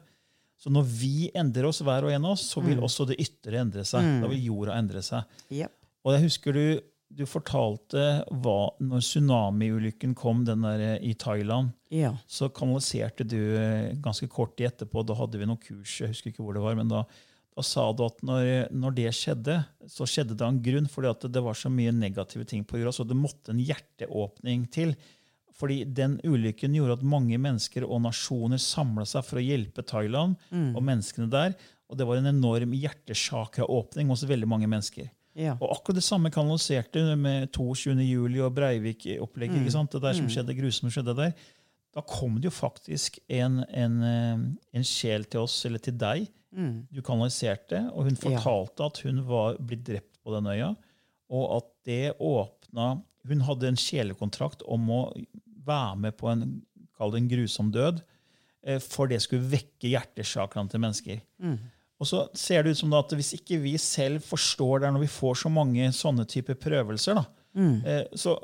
Så 0.60 0.72
når 0.74 0.88
vi 0.98 1.30
endrer 1.38 1.68
oss, 1.70 1.84
hver 1.86 2.08
og 2.08 2.12
en 2.12 2.26
av 2.26 2.34
oss, 2.36 2.44
så 2.50 2.64
vil 2.64 2.82
også 2.84 3.06
det 3.08 3.20
ytre 3.22 3.60
endre 3.62 3.86
seg. 3.88 4.08
Da 4.24 4.30
vil 4.32 4.48
jorda 4.48 4.76
endre 4.80 5.04
seg. 5.06 5.28
Yep. 5.54 5.74
Og 6.06 6.16
jeg 6.16 6.26
husker 6.26 6.58
du, 6.58 6.66
du 7.16 7.24
fortalte 7.30 8.06
hva 8.44 8.58
når 8.84 9.04
tsunamiulykken 9.06 10.16
kom 10.18 10.44
den 10.48 10.66
der 10.66 10.84
eh, 10.86 11.06
i 11.06 11.14
Thailand. 11.22 11.72
Ja. 11.94 12.16
Så 12.28 12.50
kanaliserte 12.54 13.28
du 13.28 13.38
eh, 13.38 13.94
ganske 14.04 14.28
kort 14.32 14.56
tid 14.58 14.72
etterpå. 14.72 15.06
Da 15.06 15.18
hadde 15.20 15.40
vi 15.40 15.48
noen 15.48 15.62
kurs. 15.62 16.00
jeg 16.02 16.12
husker 16.12 16.34
ikke 16.34 16.44
hvor 16.44 16.58
det 16.58 16.66
var, 16.66 16.78
men 16.80 16.92
da, 16.92 17.06
da 17.56 17.64
sa 17.64 17.86
du 17.96 18.04
at 18.04 18.18
når, 18.26 18.72
når 18.76 18.96
det 18.98 19.12
skjedde, 19.16 19.60
så 19.88 20.08
skjedde 20.10 20.36
det 20.36 20.44
av 20.44 20.52
en 20.52 20.64
grunn, 20.64 20.90
fordi 20.92 21.12
at 21.14 21.28
det 21.32 21.44
var 21.44 21.56
så 21.56 21.72
mye 21.72 21.94
negative 21.96 22.44
ting 22.50 22.66
på 22.68 22.82
jorda. 22.82 22.92
Så 22.98 23.06
det 23.08 23.16
måtte 23.16 23.54
en 23.54 23.62
hjerteåpning 23.64 24.66
til. 24.76 24.92
Fordi 25.56 25.86
den 25.88 26.18
ulykken 26.28 26.76
gjorde 26.76 26.98
at 26.98 27.06
mange 27.08 27.40
mennesker 27.40 27.86
og 27.88 28.02
nasjoner 28.04 28.60
samla 28.60 29.06
seg 29.08 29.24
for 29.24 29.40
å 29.40 29.46
hjelpe 29.46 29.86
Thailand 29.88 30.36
og 30.76 30.84
menneskene 30.84 31.30
der. 31.32 31.56
Og 31.88 31.96
det 31.96 32.08
var 32.10 32.20
en 32.20 32.34
enorm 32.34 32.74
hjertesakra-åpning 32.76 34.12
hos 34.12 34.26
veldig 34.28 34.50
mange 34.52 34.68
mennesker. 34.68 35.08
Ja. 35.36 35.58
Og 35.60 35.70
akkurat 35.78 36.00
det 36.00 36.06
samme 36.08 36.32
kanaliserte 36.32 37.04
med 37.20 37.52
22. 37.56 37.96
juli 38.04 38.44
og 38.44 38.56
Breivik-opplegget. 38.56 39.62
ikke 39.62 39.76
sant? 39.76 39.92
Det 39.92 40.04
der 40.04 40.16
som 40.18 40.28
skjedde, 40.32 40.56
grusomme 40.60 40.92
skjedde 40.92 41.16
der. 41.16 41.36
Da 41.96 42.04
kom 42.04 42.36
det 42.40 42.50
jo 42.50 42.56
faktisk 42.56 43.20
en, 43.32 43.62
en, 43.72 44.02
eh, 44.04 44.46
en 44.76 44.88
sjel 44.88 45.24
til 45.24 45.46
oss, 45.46 45.62
eller 45.68 45.80
til 45.80 45.96
deg. 46.00 46.28
Du 46.94 47.02
kanaliserte, 47.06 47.82
og 47.92 48.08
hun 48.08 48.16
Ja. 48.16 48.40
fortalte 48.40 48.86
at 48.86 49.00
hun 49.06 49.24
var 49.28 49.58
blitt 49.60 49.84
drept 49.88 50.20
på 50.24 50.34
den 50.36 50.48
øya. 50.52 50.76
Og 51.30 51.58
at 51.58 51.72
det 51.86 52.18
åpna 52.20 53.02
Hun 53.26 53.40
hadde 53.42 53.68
en 53.68 53.76
sjelekontrakt 53.76 54.62
om 54.70 54.84
å 54.94 55.00
være 55.66 55.96
med 55.98 56.14
på 56.16 56.28
en, 56.30 56.62
en 57.02 57.28
grusom 57.28 57.72
død, 57.74 58.04
eh, 58.64 58.78
for 58.78 59.08
det 59.08 59.18
skulle 59.24 59.50
vekke 59.50 59.90
hjertesakrene 59.90 60.70
til 60.70 60.80
mennesker. 60.80 61.22
Og 62.00 62.06
så 62.06 62.28
ser 62.38 62.62
det 62.62 62.76
ut 62.76 62.78
som 62.78 62.94
at 62.94 63.10
hvis 63.10 63.34
ikke 63.34 63.58
vi 63.64 63.78
selv 63.82 64.22
forstår 64.22 64.84
det 64.84 64.94
når 64.94 65.06
vi 65.08 65.08
får 65.08 65.40
så 65.42 65.50
mange 65.50 65.88
sånne 65.90 66.28
typer 66.30 66.54
prøvelser, 66.54 67.16
da, 67.18 67.26
mm. 67.58 68.14
så, 68.14 68.36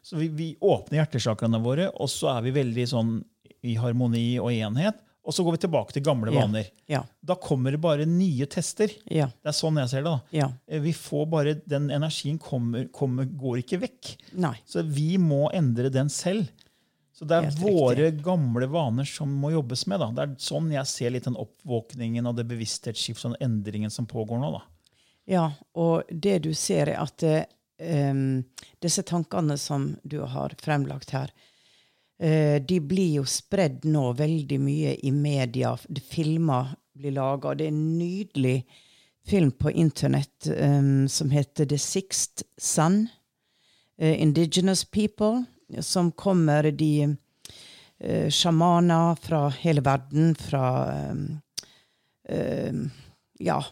så 0.00 0.16
vi, 0.20 0.28
vi 0.28 0.48
åpner 0.62 1.00
hjertesakrene 1.00 1.58
våre, 1.64 1.90
og 1.90 2.06
så 2.12 2.36
er 2.36 2.46
vi 2.46 2.54
veldig 2.60 2.86
sånn 2.86 3.14
i 3.66 3.74
harmoni 3.80 4.38
og 4.38 4.52
enhet, 4.52 5.00
og 5.24 5.34
så 5.36 5.44
går 5.44 5.52
vi 5.56 5.60
tilbake 5.66 5.92
til 5.92 6.02
gamle 6.06 6.32
vaner. 6.32 6.70
Ja. 6.88 7.02
Da 7.22 7.34
kommer 7.36 7.74
det 7.74 7.80
bare 7.82 8.06
nye 8.08 8.46
tester. 8.50 8.88
Ja. 9.12 9.26
Det 9.42 9.50
er 9.52 9.56
sånn 9.58 9.76
jeg 9.82 9.90
ser 9.92 10.02
det. 10.06 10.10
da. 10.14 10.20
Ja. 10.32 10.48
Eh, 10.66 10.80
Vi 10.80 10.92
får 10.96 11.26
bare, 11.30 11.54
Den 11.66 11.90
energien 11.90 12.38
kommer, 12.40 12.86
kommer, 12.88 13.24
går 13.28 13.60
ikke 13.62 13.80
vekk. 13.84 14.14
Nei. 14.40 14.54
Så 14.66 14.82
vi 14.82 15.18
må 15.18 15.50
endre 15.52 15.90
den 15.92 16.08
selv. 16.08 16.48
Så 17.12 17.26
det 17.28 17.36
er 17.36 17.50
våre 17.60 18.10
gamle 18.16 18.64
vaner 18.72 19.04
som 19.04 19.28
må 19.28 19.50
jobbes 19.52 19.86
med. 19.86 20.00
da. 20.00 20.08
Det 20.16 20.22
er 20.24 20.34
sånn 20.40 20.70
jeg 20.72 20.86
ser 20.88 21.10
litt 21.12 21.24
den 21.28 21.36
oppvåkningen 21.36 22.26
og 22.26 22.36
det 22.38 22.46
bevissthetsskiftet 22.48 23.26
og 23.28 23.34
den 23.36 23.50
endringen 23.50 23.90
som 23.92 24.06
pågår 24.08 24.40
nå. 24.40 24.52
da. 24.56 24.62
Ja, 25.28 25.50
og 25.76 26.08
det 26.10 26.38
du 26.48 26.54
ser, 26.56 26.88
er 26.88 27.02
at 27.04 27.22
eh, 27.22 28.40
disse 28.80 29.02
tankene 29.04 29.58
som 29.60 29.96
du 30.02 30.22
har 30.24 30.56
fremlagt 30.64 31.10
her, 31.12 31.30
de 32.20 32.76
blir 32.84 33.14
jo 33.14 33.22
spredd 33.24 33.86
nå 33.88 34.10
veldig 34.12 34.58
mye 34.60 34.90
i 35.08 35.12
media. 35.14 35.70
Det 35.88 36.02
filmer 36.04 36.74
blir 36.92 37.14
laga. 37.16 37.54
Det 37.54 37.64
er 37.64 37.72
en 37.72 37.98
nydelig 37.98 38.58
film 39.26 39.50
på 39.52 39.70
internett 39.70 40.48
um, 40.60 41.08
som 41.08 41.30
heter 41.30 41.66
The 41.66 41.78
Sixth 41.78 42.42
Sun. 42.58 43.08
Uh, 44.02 44.22
Indigenous 44.22 44.84
People. 44.84 45.44
Som 45.80 46.12
kommer 46.12 46.70
de 46.70 47.16
uh, 48.04 48.28
sjamaner 48.28 49.14
fra 49.22 49.48
hele 49.60 49.84
verden, 49.86 50.34
fra 50.34 50.64
um, 51.10 51.40
uh, 52.30 52.88
Ja. 53.40 53.62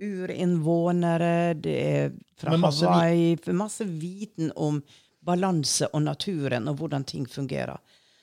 urinnvånere, 0.00 1.54
det 1.54 1.74
er 1.86 2.12
fra 2.40 2.56
masse 2.56 2.86
Hawaii 2.86 3.52
Masse 3.54 3.84
viten 3.84 4.50
om 4.56 4.80
balanse 5.26 5.88
og 5.92 6.02
naturen 6.02 6.68
og 6.70 6.78
hvordan 6.80 7.04
ting 7.04 7.26
fungerer. 7.28 7.78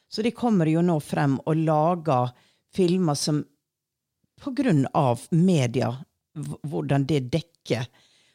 Så 0.10 0.24
de 0.24 0.32
kommer 0.32 0.70
jo 0.72 0.82
nå 0.82 1.00
frem 1.04 1.38
og 1.46 1.56
lager 1.68 2.32
filmer 2.76 3.16
som 3.16 3.44
på 4.42 4.52
grunn 4.54 4.86
av 4.94 5.24
media, 5.34 5.90
hvordan 6.62 7.06
det 7.10 7.24
dekker, 7.34 7.88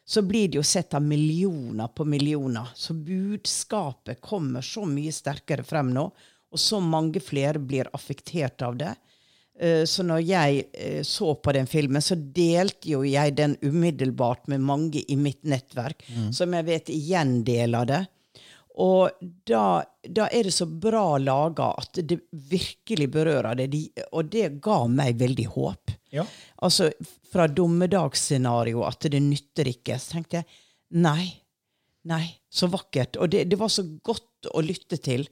så 0.04 0.22
blir 0.26 0.48
det 0.50 0.58
jo 0.58 0.64
sett 0.66 0.94
av 0.98 1.02
millioner 1.06 1.88
på 1.94 2.04
millioner. 2.04 2.72
Så 2.74 2.94
budskapet 2.94 4.20
kommer 4.20 4.64
så 4.66 4.82
mye 4.88 5.12
sterkere 5.14 5.62
frem 5.64 5.92
nå, 5.94 6.08
og 6.52 6.58
så 6.60 6.80
mange 6.82 7.22
flere 7.22 7.62
blir 7.62 7.88
affektert 7.94 8.62
av 8.66 8.76
det. 8.80 8.90
Eh, 9.58 9.84
Så 9.86 10.02
når 10.02 10.24
jeg 10.26 10.64
eh, 10.72 11.02
så 11.02 11.34
på 11.34 11.52
den 11.54 11.66
filmen, 11.70 12.02
så 12.02 12.16
delte 12.18 12.90
jo 12.90 13.04
jeg 13.06 13.36
den 13.38 13.56
umiddelbart 13.62 14.48
med 14.48 14.60
mange 14.60 15.04
i 15.06 15.16
mitt 15.16 15.44
nettverk, 15.44 16.02
som 16.32 16.52
jeg 16.52 16.64
vet 16.66 16.90
igjen 16.90 17.44
deler 17.44 17.86
det. 17.86 18.02
Og 18.80 19.10
da, 19.46 19.82
da 20.08 20.28
er 20.32 20.48
det 20.48 20.54
så 20.56 20.66
bra 20.66 21.18
laga 21.20 21.72
at 21.80 21.98
det 22.08 22.22
virkelig 22.30 23.10
berører 23.12 23.58
det. 23.58 23.66
De, 23.74 23.82
og 24.12 24.30
det 24.32 24.48
ga 24.64 24.78
meg 24.88 25.18
veldig 25.20 25.46
håp. 25.52 25.92
Ja. 26.12 26.24
Altså 26.64 26.90
fra 27.32 27.48
dommedagsscenario 27.48 28.84
at 28.88 29.04
det 29.12 29.20
nytter 29.20 29.68
ikke. 29.74 29.98
Så 30.00 30.16
tenkte 30.16 30.40
jeg 30.40 30.48
nei, 31.04 31.28
nei, 32.08 32.24
så 32.48 32.70
vakkert. 32.72 33.20
Og 33.20 33.32
det, 33.32 33.44
det 33.52 33.60
var 33.60 33.72
så 33.72 33.84
godt 34.04 34.48
å 34.52 34.64
lytte 34.64 34.96
til. 35.04 35.28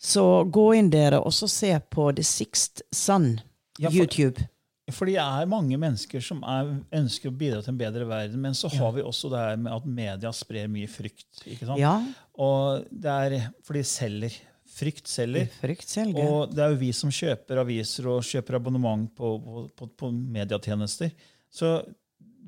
Så 0.00 0.24
gå 0.48 0.70
inn 0.78 0.88
dere 0.94 1.20
og 1.20 1.34
så 1.36 1.50
se 1.50 1.74
på 1.92 2.08
The 2.16 2.24
Sixth 2.24 2.86
Sun, 2.94 3.34
Ja, 3.80 3.90
YouTube. 3.92 4.46
Fordi 4.94 5.16
det 5.16 5.24
er 5.24 5.48
mange 5.50 5.78
mennesker 5.80 6.22
som 6.24 6.42
er, 6.46 6.70
ønsker 7.00 7.30
å 7.30 7.36
bidra 7.36 7.62
til 7.64 7.72
en 7.74 7.80
bedre 7.80 8.06
verden, 8.08 8.40
men 8.42 8.56
så 8.56 8.70
har 8.74 8.92
vi 8.96 9.04
også 9.06 9.30
det 9.32 9.40
her 9.42 9.58
med 9.60 9.72
at 9.74 9.88
media 10.00 10.32
sprer 10.36 10.70
mye 10.72 10.90
frykt. 10.90 11.42
ikke 11.46 11.68
sant? 11.68 11.80
Ja, 11.80 11.96
Og 12.40 12.86
det 12.90 13.10
er 13.10 13.50
fordi 13.66 13.82
selger. 13.84 14.38
Frykt 14.70 15.10
selger. 15.10 15.48
Frykt 15.60 15.90
selger. 15.90 16.24
Og 16.24 16.54
det 16.54 16.62
er 16.64 16.72
jo 16.72 16.80
vi 16.80 16.92
som 16.96 17.10
kjøper 17.12 17.58
aviser 17.64 18.06
og 18.08 18.22
kjøper 18.24 18.56
abonnement 18.60 19.08
på, 19.18 19.32
på, 19.44 19.64
på, 19.76 19.88
på 19.98 20.10
medietjenester. 20.14 21.10
Så 21.50 21.80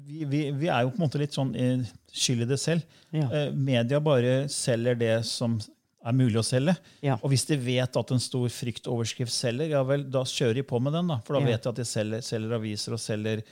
vi, 0.07 0.25
vi, 0.25 0.43
vi 0.55 0.71
er 0.71 0.85
jo 0.85 0.93
på 0.95 1.01
en 1.01 1.05
måte 1.05 1.21
litt 1.21 1.35
sånn 1.35 1.53
eh, 1.59 1.83
skyld 2.15 2.47
i 2.47 2.51
det 2.55 2.59
selv. 2.63 2.87
Ja. 3.15 3.27
Eh, 3.27 3.51
media 3.55 4.01
bare 4.03 4.47
selger 4.53 4.99
det 4.99 5.17
som 5.29 5.59
er 6.05 6.13
mulig 6.13 6.37
å 6.41 6.45
selge. 6.45 6.77
Ja. 7.03 7.17
Og 7.23 7.31
hvis 7.31 7.45
de 7.47 7.57
vet 7.57 7.97
at 7.97 8.11
en 8.15 8.19
stor 8.23 8.49
fryktoverskrift 8.49 9.33
selger, 9.33 9.69
ja 9.77 9.83
vel, 9.87 10.05
da 10.11 10.23
kjører 10.25 10.55
de 10.61 10.63
på 10.67 10.81
med 10.83 10.93
den. 10.93 11.07
da. 11.09 11.19
For 11.27 11.35
da 11.35 11.41
Ja. 11.41 11.47
vet 11.53 11.63
de 11.63 11.69
at 11.69 11.77
de 11.77 11.85
selger, 11.85 12.21
selger 12.23 12.55
aviser 12.59 12.93
og 12.93 12.99
selger 12.99 13.43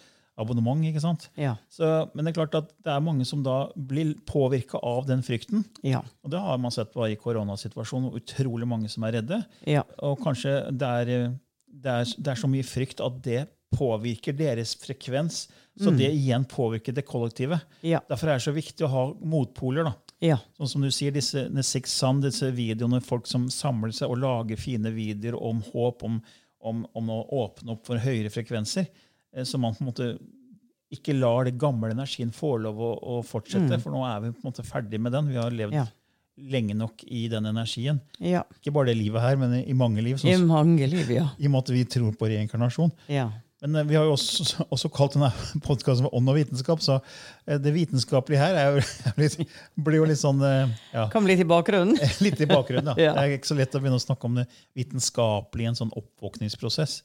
abonnement. 0.41 0.83
ikke 0.89 1.01
sant? 1.03 1.29
Ja, 1.37 1.57
Så, 1.69 2.09
men 2.15 2.25
det 2.25 2.33
er 2.37 2.47
klart 2.47 2.55
at 2.55 2.69
det 2.83 2.93
er 2.95 3.01
mange 3.05 3.27
som 3.27 3.43
da 3.43 3.69
blir 3.77 4.15
påvirka 4.25 4.81
av 4.83 5.07
den 5.07 5.23
frykten. 5.23 5.65
ja, 5.85 6.01
Og 6.25 6.31
det 6.31 6.41
har 6.41 6.57
man 6.59 6.71
sett 6.71 6.93
bare 6.95 7.13
i 7.13 7.17
koronasituasjonen. 7.17 8.07
og 8.07 8.15
Utrolig 8.23 8.67
mange 8.67 8.89
som 8.89 9.05
er 9.05 9.13
redde. 9.21 9.45
ja. 9.67 9.83
Og 10.03 10.19
kanskje 10.21 10.71
det 10.73 10.83
er, 10.89 11.39
det 11.71 11.87
er, 11.93 12.05
det 12.19 12.29
er 12.29 12.41
så 12.41 12.49
mye 12.49 12.65
frykt 12.65 13.01
at 13.05 13.21
det 13.23 13.49
påvirker 13.77 14.35
deres 14.37 14.75
frekvens. 14.75 15.49
Så 15.81 15.93
det 15.97 16.11
igjen 16.13 16.45
påvirker 16.45 16.93
det 16.93 17.05
kollektive. 17.07 17.61
Ja. 17.83 18.01
Derfor 18.09 18.29
er 18.29 18.39
det 18.39 18.43
så 18.43 18.53
viktig 18.53 18.85
å 18.85 18.91
ha 18.91 19.05
motpoler. 19.23 19.85
da. 19.85 19.93
Ja. 20.21 20.37
Sånn 20.59 20.69
som 20.69 20.83
du 20.85 20.91
sier, 20.93 21.13
disse 21.13 21.47
Six 21.65 21.93
Sun, 21.97 22.21
disse 22.21 22.51
videoene, 22.53 23.01
folk 23.05 23.27
som 23.27 23.49
samler 23.51 23.93
seg 23.97 24.11
og 24.11 24.19
lager 24.21 24.57
fine 24.61 24.93
videoer 24.93 25.39
om 25.41 25.63
håp, 25.73 26.03
om, 26.05 26.21
om, 26.61 26.83
om 26.95 27.09
å 27.15 27.23
åpne 27.45 27.73
opp 27.73 27.87
for 27.87 27.97
høyere 27.99 28.31
frekvenser. 28.33 28.87
eh, 29.33 29.45
Så 29.45 29.59
man 29.59 29.75
på 29.75 29.81
en 29.85 29.91
måte 29.93 30.11
ikke 30.91 31.15
lar 31.15 31.45
det 31.47 31.55
gamle 31.59 31.93
energien 31.95 32.33
få 32.35 32.57
lov 32.59 32.79
å, 32.83 32.91
å 32.99 33.21
fortsette. 33.25 33.79
For 33.81 33.95
nå 33.95 34.01
er 34.09 34.21
vi 34.25 34.33
på 34.35 34.43
en 34.43 34.51
måte 34.51 34.65
ferdig 34.67 34.99
med 35.01 35.13
den. 35.15 35.29
Vi 35.31 35.37
har 35.39 35.51
levd 35.55 35.73
Ja. 35.79 35.87
lenge 36.41 36.75
nok 36.75 37.05
i 37.07 37.29
den 37.29 37.45
energien. 37.47 38.01
ja. 38.19 38.43
Ikke 38.59 38.73
bare 38.73 38.87
det 38.91 38.97
livet 38.99 39.21
her, 39.23 39.37
men 39.37 39.53
i, 39.55 39.63
i 39.71 39.73
mange 39.75 40.03
liv. 40.03 40.17
I 40.17 40.35
Sånn, 40.35 40.47
mange 40.49 40.87
liv, 40.91 41.09
ja. 41.11 41.29
I 41.39 41.47
og 41.47 41.51
med 41.53 41.59
at 41.63 41.71
vi 41.71 41.85
tror 41.85 42.13
på 42.17 42.27
reinkarnasjon. 42.33 42.91
Ja. 43.09 43.31
Men 43.61 43.77
eh, 43.77 43.85
vi 43.85 43.97
har 43.99 44.09
jo 44.09 44.15
også, 44.17 44.65
også 44.75 44.91
kalt 44.95 45.17
denne 45.17 45.31
podkasten 45.67 46.07
for 46.07 46.17
Ånd 46.17 46.33
og 46.33 46.39
vitenskap, 46.39 46.83
så 46.85 46.99
eh, 47.47 47.61
det 47.61 47.75
vitenskapelige 47.77 48.41
her 48.41 48.59
er 48.59 48.79
jo, 48.79 48.85
litt, 49.21 49.57
blir 49.77 50.01
jo 50.01 50.09
litt 50.09 50.23
sånn 50.23 50.43
eh, 50.47 50.75
ja, 50.95 51.07
Kom 51.13 51.29
litt 51.29 51.43
i 51.43 51.49
bakgrunnen. 51.49 51.99
Litt 52.25 52.41
i 52.41 52.49
bakgrunnen, 52.51 52.95
ja. 52.97 53.11
Ja. 53.11 53.15
Det 53.17 53.25
er 53.27 53.39
ikke 53.39 53.53
så 53.53 53.59
lett 53.59 53.77
å 53.77 53.83
begynne 53.83 54.01
å 54.01 54.07
snakke 54.07 54.31
om 54.31 54.41
det 54.41 54.47
vitenskapelige 54.79 55.69
i 55.69 55.73
en 55.73 55.81
sånn 55.83 55.95
oppvåkningsprosess. 56.01 57.01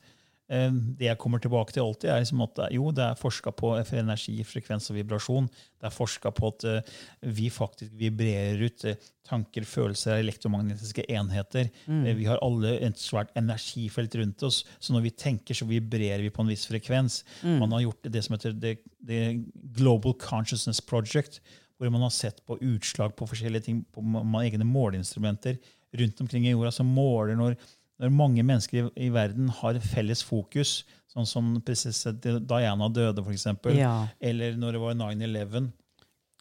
Eh, 0.46 0.72
Det 0.72 1.08
jeg 1.08 1.18
kommer 1.18 1.42
tilbake 1.42 1.74
til 1.74 1.82
alltid, 1.82 2.10
er 2.10 2.22
liksom 2.22 2.44
at 2.46 2.60
jo, 2.76 2.92
det 2.94 3.04
er 3.04 3.18
forska 3.18 3.52
på 3.56 3.74
energi, 3.98 4.38
frekvens 4.46 4.92
og 4.92 5.00
vibrasjon. 5.00 5.48
Det 5.82 5.90
er 5.90 5.96
forska 5.96 6.32
på 6.36 6.52
at 6.54 6.66
eh, 6.70 6.96
vi 7.34 7.50
faktisk 7.50 7.92
vibrerer 7.98 8.62
ut 8.62 8.86
eh, 8.86 9.00
tanker, 9.26 9.66
følelser, 9.66 10.20
elektromagnetiske 10.22 11.08
enheter. 11.10 11.72
Mm. 11.90 12.06
Vi 12.20 12.30
har 12.30 12.42
alle 12.46 12.76
et 12.78 13.02
svært 13.02 13.34
energifelt 13.36 14.16
rundt 14.22 14.44
oss, 14.46 14.64
så 14.80 14.94
når 14.94 15.08
vi 15.08 15.16
tenker, 15.18 15.58
så 15.58 15.66
vibrerer 15.66 16.22
vi 16.22 16.30
på 16.30 16.46
en 16.46 16.52
viss 16.54 16.68
frekvens. 16.70 17.24
Man 17.42 17.74
har 17.74 17.88
gjort 17.88 18.06
det 18.14 18.22
som 18.22 18.36
heter 18.38 18.54
The, 18.62 18.76
The 19.02 19.22
Global 19.80 20.14
Consciousness 20.22 20.82
Project, 20.82 21.42
hvor 21.80 21.90
man 21.90 22.06
har 22.06 22.14
sett 22.14 22.38
på 22.46 22.60
utslag 22.62 23.16
på 23.18 23.26
forskjellige 23.28 23.66
ting, 23.66 23.82
på 23.92 24.06
egne 24.44 24.68
måleinstrumenter 24.70 25.58
rundt 25.96 26.22
omkring 26.22 26.46
i 26.46 26.54
jorda, 26.54 26.72
som 26.72 26.88
måler 26.88 27.36
når, 27.40 27.58
når 28.02 28.12
mange 28.12 28.44
mennesker 28.44 28.82
i, 28.82 29.08
i 29.08 29.10
verden 29.14 29.48
har 29.62 29.80
felles 29.80 30.24
fokus, 30.26 30.84
sånn 31.12 31.28
som 31.30 31.54
Diana 31.64 32.90
døde, 32.92 33.24
f.eks., 33.24 33.48
Ja. 33.78 34.08
eller 34.20 34.58
når 34.60 34.76
det 34.76 34.82
var 34.84 34.98
9-11. 35.00 35.72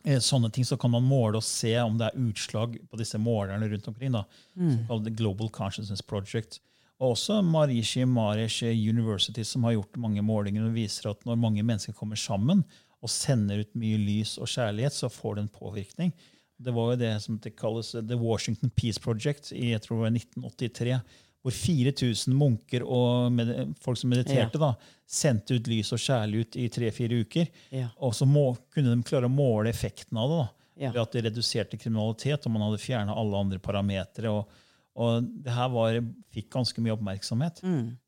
Eh, 0.05 0.19
Sånne 0.21 0.51
ting 0.53 0.67
så 0.67 0.77
kan 0.81 0.91
man 0.93 1.07
måle 1.07 1.39
og 1.41 1.47
se 1.47 1.73
om 1.81 1.97
det 1.99 2.11
er 2.11 2.19
utslag 2.27 2.75
på 2.91 2.99
disse 3.01 3.19
målerne 3.19 3.71
rundt 3.71 3.87
omkring. 3.89 4.13
da, 4.13 4.25
mm. 4.57 5.15
Global 5.17 5.49
Consciousness 5.49 6.03
Project. 6.03 6.61
Og 7.01 7.15
også 7.15 7.41
Marishi 7.43 8.05
Maresh 8.07 8.63
University, 8.65 9.43
som 9.45 9.65
har 9.65 9.73
gjort 9.75 9.97
mange 9.97 10.23
målinger 10.23 10.67
og 10.67 10.75
viser 10.77 11.11
at 11.11 11.25
når 11.27 11.37
mange 11.41 11.63
mennesker 11.63 11.93
kommer 11.97 12.17
sammen 12.17 12.65
og 13.03 13.11
sender 13.11 13.61
ut 13.65 13.75
mye 13.77 13.99
lys 14.01 14.39
og 14.39 14.47
kjærlighet, 14.49 14.93
så 14.95 15.11
får 15.13 15.35
det 15.37 15.43
en 15.45 15.55
påvirkning. 15.59 16.13
Det 16.61 16.73
var 16.73 16.93
jo 16.93 17.01
det 17.01 17.11
som 17.23 17.37
det 17.43 17.57
kalles 17.59 17.91
The 17.93 18.17
Washington 18.17 18.71
Peace 18.71 19.01
Project 19.03 19.51
i 19.53 19.73
jeg 19.73 19.83
tror 19.83 19.99
det 19.99 20.05
var 20.05 20.15
1983, 20.15 21.01
hvor 21.45 21.53
4000 21.53 22.33
munker 22.41 22.83
og 22.89 23.37
folk 23.85 23.99
som 24.01 24.11
mediterte, 24.15 24.57
da, 24.59 24.71
sendte 25.07 25.59
ut 25.59 25.67
lys 25.69 25.93
og 25.93 26.01
kjærlighet 26.01 26.57
i 26.57 26.69
tre-fire 26.73 27.19
uker. 27.27 27.51
Ja. 27.71 27.91
Og 28.01 28.15
så 28.17 28.25
må, 28.27 28.47
kunne 28.73 28.95
de 28.97 29.05
klare 29.05 29.29
å 29.29 29.33
måle 29.33 29.69
effekten 29.69 30.17
av 30.19 30.31
det. 30.33 30.39
da, 30.43 30.49
Ja. 30.81 30.91
ved 30.91 31.03
at 31.05 31.13
det 31.13 31.25
reduserte 31.29 31.79
kriminalitet, 31.79 32.47
og 32.47 32.51
man 32.57 32.63
hadde 32.67 32.81
fjerna 32.83 33.15
alle 33.15 33.37
andre 33.39 33.59
parametere. 33.63 34.33
Og, 34.33 34.49
og 34.97 35.29
det 35.45 35.53
her 35.55 35.69
var, 35.71 36.01
fikk 36.35 36.49
ganske 36.51 36.81
mye 36.83 36.97
oppmerksomhet. 36.97 37.61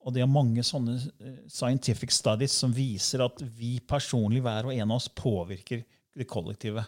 Og 0.02 0.12
det 0.16 0.22
er 0.24 0.26
mange 0.26 0.64
sånne 0.66 0.96
eh, 1.20 1.36
scientific 1.46 2.10
studies 2.10 2.50
som 2.56 2.72
viser 2.74 3.22
at 3.22 3.38
vi 3.54 3.76
personlig, 3.86 4.42
hver 4.42 4.66
og 4.66 4.74
en 4.74 4.90
av 4.90 4.96
oss, 4.96 5.06
påvirker 5.14 5.84
det 6.16 6.26
kollektive. 6.26 6.82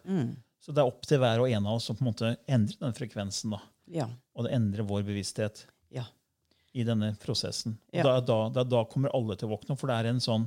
Så 0.58 0.72
det 0.74 0.82
er 0.82 0.88
opp 0.90 1.06
til 1.06 1.20
hver 1.22 1.44
og 1.44 1.50
en 1.52 1.66
av 1.68 1.76
oss 1.78 1.90
å 1.92 1.94
på 1.94 2.02
en 2.02 2.11
måte 2.11 2.32
endre 2.48 2.76
den 2.80 2.96
frekvensen. 2.98 3.50
da, 3.54 3.61
Ja. 3.87 4.08
Og 4.34 4.44
det 4.48 4.52
endrer 4.58 4.82
vår 4.88 5.04
bevissthet 5.06 5.62
Ja. 5.94 6.04
I 6.78 6.86
denne 6.86 7.12
prosessen. 7.22 7.76
Ja. 7.92 8.04
da, 8.06 8.16
da, 8.24 8.38
da, 8.54 8.64
da 8.64 8.84
kommer 8.90 9.12
alle 9.16 9.36
til 9.38 9.48
å 9.48 9.56
våkne 9.56 9.74
opp, 9.74 9.80
for 9.82 9.90
det 9.90 9.98
er 10.00 10.10
en 10.12 10.22
sånn 10.22 10.46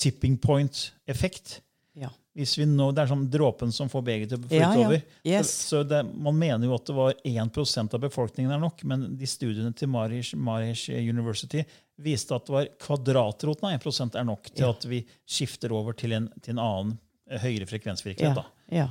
tipping 0.00 0.36
point-effekt. 0.40 1.60
Ja. 1.96 2.10
Hvis 2.36 2.58
vi 2.58 2.66
nå, 2.68 2.90
Det 2.92 3.00
er 3.06 3.08
sånn 3.08 3.24
dråpen 3.32 3.70
som 3.72 3.88
får 3.88 4.02
begeret 4.04 4.28
til 4.32 4.38
å 4.38 4.42
flyte 4.44 4.58
Ja, 4.60 4.72
ja. 4.76 4.84
over. 4.84 5.02
Yes. 5.24 5.52
Så, 5.54 5.78
så 5.80 5.82
det, 5.88 6.02
Man 6.12 6.36
mener 6.36 6.68
jo 6.68 6.74
at 6.76 6.84
det 6.90 6.96
var 6.96 7.14
1% 7.24 7.96
av 7.96 8.02
befolkningen 8.02 8.52
er 8.52 8.60
nok, 8.60 8.84
men 8.84 9.06
de 9.16 9.28
studiene 9.30 9.72
til 9.76 9.88
Marish, 9.88 10.34
Marish 10.36 10.90
University 10.92 11.64
viste 11.96 12.36
at 12.36 12.44
det 12.44 12.52
var 12.52 12.68
kvadratroten 12.84 13.64
av 13.70 13.78
1 13.78 14.20
er 14.20 14.28
nok 14.28 14.50
til 14.52 14.66
Ja. 14.66 14.70
at 14.76 14.84
vi 14.84 15.00
skifter 15.24 15.72
over 15.72 15.96
til 15.96 16.12
en, 16.12 16.28
til 16.44 16.58
en 16.58 16.60
annen 16.66 16.98
høyere 17.26 17.40
høyere 17.40 17.64
Ja. 17.64 17.70
frekvensvirkelighet. 17.72 18.34
da. 18.36 18.44
ja. 18.70 18.90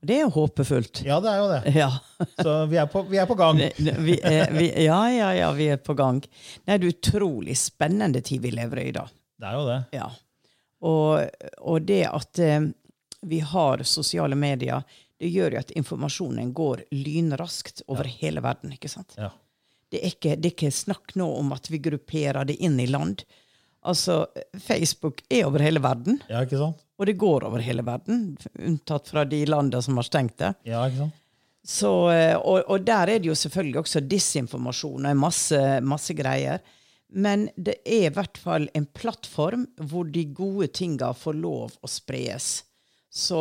Det 0.00 0.14
er 0.16 0.22
jo 0.24 0.30
håpefullt. 0.32 1.02
Ja, 1.04 1.18
det 1.20 1.28
er 1.32 1.40
jo 1.42 1.48
det. 1.50 1.60
Ja. 1.82 1.90
Så 2.40 2.54
vi 2.70 2.78
er 2.80 2.86
på, 2.88 3.02
vi 3.08 3.18
er 3.20 3.26
på 3.28 3.36
gang. 3.36 3.58
Vi 3.76 4.16
er, 4.24 4.50
vi, 4.54 4.66
ja, 4.84 5.00
ja, 5.12 5.28
ja, 5.36 5.50
vi 5.56 5.66
er 5.74 5.80
på 5.84 5.94
gang. 5.98 6.22
Det 6.64 6.76
er 6.78 6.86
utrolig 6.88 7.56
spennende 7.60 8.22
tid 8.24 8.40
vi 8.44 8.52
lever 8.54 8.80
i 8.86 8.90
da. 8.96 9.04
Det 9.40 9.48
er 9.50 9.58
jo 9.58 9.66
det. 9.68 9.78
Ja. 9.96 10.08
Og, 10.88 11.28
og 11.60 11.84
det 11.88 12.02
at 12.08 12.40
eh, 12.40 12.70
vi 13.28 13.42
har 13.44 13.84
sosiale 13.84 14.36
medier, 14.40 14.80
det 15.20 15.28
gjør 15.34 15.52
jo 15.58 15.60
at 15.60 15.74
informasjonen 15.76 16.54
går 16.56 16.86
lynraskt 16.96 17.82
over 17.92 18.08
hele 18.08 18.40
verden. 18.44 18.72
ikke 18.72 18.88
sant? 18.88 19.12
Ja. 19.20 19.28
Det 19.90 20.00
er, 20.00 20.12
ikke, 20.14 20.36
det 20.38 20.48
er 20.48 20.54
ikke 20.54 20.72
snakk 20.72 21.16
nå 21.18 21.26
om 21.40 21.52
at 21.52 21.68
vi 21.68 21.80
grupperer 21.82 22.46
det 22.48 22.56
inn 22.64 22.78
i 22.80 22.86
land. 22.88 23.26
Altså, 23.84 24.22
Facebook 24.60 25.20
er 25.32 25.46
over 25.48 25.64
hele 25.64 25.80
verden, 25.84 26.20
Ja, 26.28 26.44
ikke 26.44 26.60
sant? 26.60 26.80
Og 27.00 27.08
det 27.08 27.16
går 27.16 27.46
over 27.48 27.62
hele 27.64 27.84
verden, 27.86 28.34
unntatt 28.60 29.08
fra 29.08 29.24
de 29.24 29.38
landene 29.48 29.80
som 29.82 29.96
har 29.96 30.04
stengt 30.04 30.36
det. 30.42 30.50
Ja, 30.68 30.82
ikke 30.84 31.06
sant? 31.06 31.16
Så, 31.70 31.92
eh, 32.12 32.36
og, 32.36 32.66
og 32.72 32.84
der 32.84 33.14
er 33.14 33.20
det 33.20 33.28
jo 33.28 33.36
selvfølgelig 33.36 33.80
også 33.82 34.02
disinformasjon 34.04 35.08
og 35.08 35.18
masse, 35.20 35.60
masse 35.84 36.16
greier. 36.16 36.60
Men 37.10 37.48
det 37.56 37.80
er 37.84 38.06
i 38.06 38.14
hvert 38.14 38.38
fall 38.38 38.68
en 38.76 38.86
plattform 38.86 39.66
hvor 39.90 40.08
de 40.12 40.24
gode 40.36 40.70
tinga 40.76 41.10
får 41.16 41.36
lov 41.40 41.74
å 41.80 41.90
spres. 41.90 42.52
Så 43.10 43.40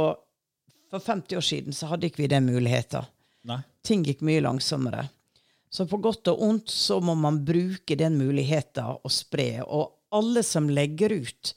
for 0.89 1.03
50 1.03 1.37
år 1.37 1.45
siden 1.45 1.75
så 1.75 1.91
hadde 1.91 2.09
ikke 2.09 2.23
vi 2.23 2.31
den 2.31 2.47
muligheten. 2.49 3.07
Nei. 3.47 3.61
Ting 3.85 4.03
gikk 4.07 4.23
mye 4.25 4.43
langsommere. 4.43 5.05
Så 5.69 5.85
på 5.87 5.99
godt 6.01 6.31
og 6.31 6.41
ondt 6.47 6.71
så 6.73 6.97
må 7.03 7.13
man 7.15 7.43
bruke 7.45 7.95
den 7.95 8.17
muligheten 8.17 8.97
å 9.03 9.11
spre. 9.13 9.61
Og 9.67 10.15
alle 10.17 10.41
som 10.43 10.69
legger 10.73 11.13
ut 11.13 11.53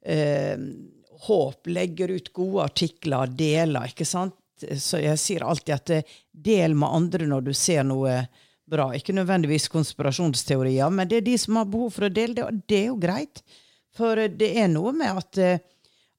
eh, 0.00 0.56
håp, 1.26 1.66
legger 1.66 2.12
ut 2.16 2.32
gode 2.36 2.68
artikler, 2.70 3.32
deler, 3.36 3.90
ikke 3.90 4.08
sant? 4.08 4.36
Så 4.60 5.00
jeg 5.00 5.18
sier 5.20 5.44
alltid 5.46 5.74
at 5.74 5.92
eh, 5.94 6.14
del 6.32 6.76
med 6.76 6.92
andre 6.92 7.28
når 7.28 7.48
du 7.48 7.52
ser 7.56 7.84
noe 7.88 8.22
bra. 8.70 8.90
Ikke 8.96 9.16
nødvendigvis 9.16 9.70
konspirasjonsteorier, 9.72 10.92
men 10.94 11.08
det 11.08 11.20
er 11.20 11.26
de 11.26 11.36
som 11.40 11.58
har 11.60 11.68
behov 11.70 11.92
for 11.96 12.06
å 12.06 12.12
dele 12.12 12.36
det, 12.36 12.46
og 12.46 12.62
det 12.68 12.80
er 12.82 12.88
jo 12.90 12.98
greit. 13.00 13.44
For 13.96 14.20
eh, 14.20 14.32
det 14.32 14.52
er 14.62 14.72
noe 14.72 14.94
med 14.96 15.22
at, 15.22 15.40
eh, 15.40 15.62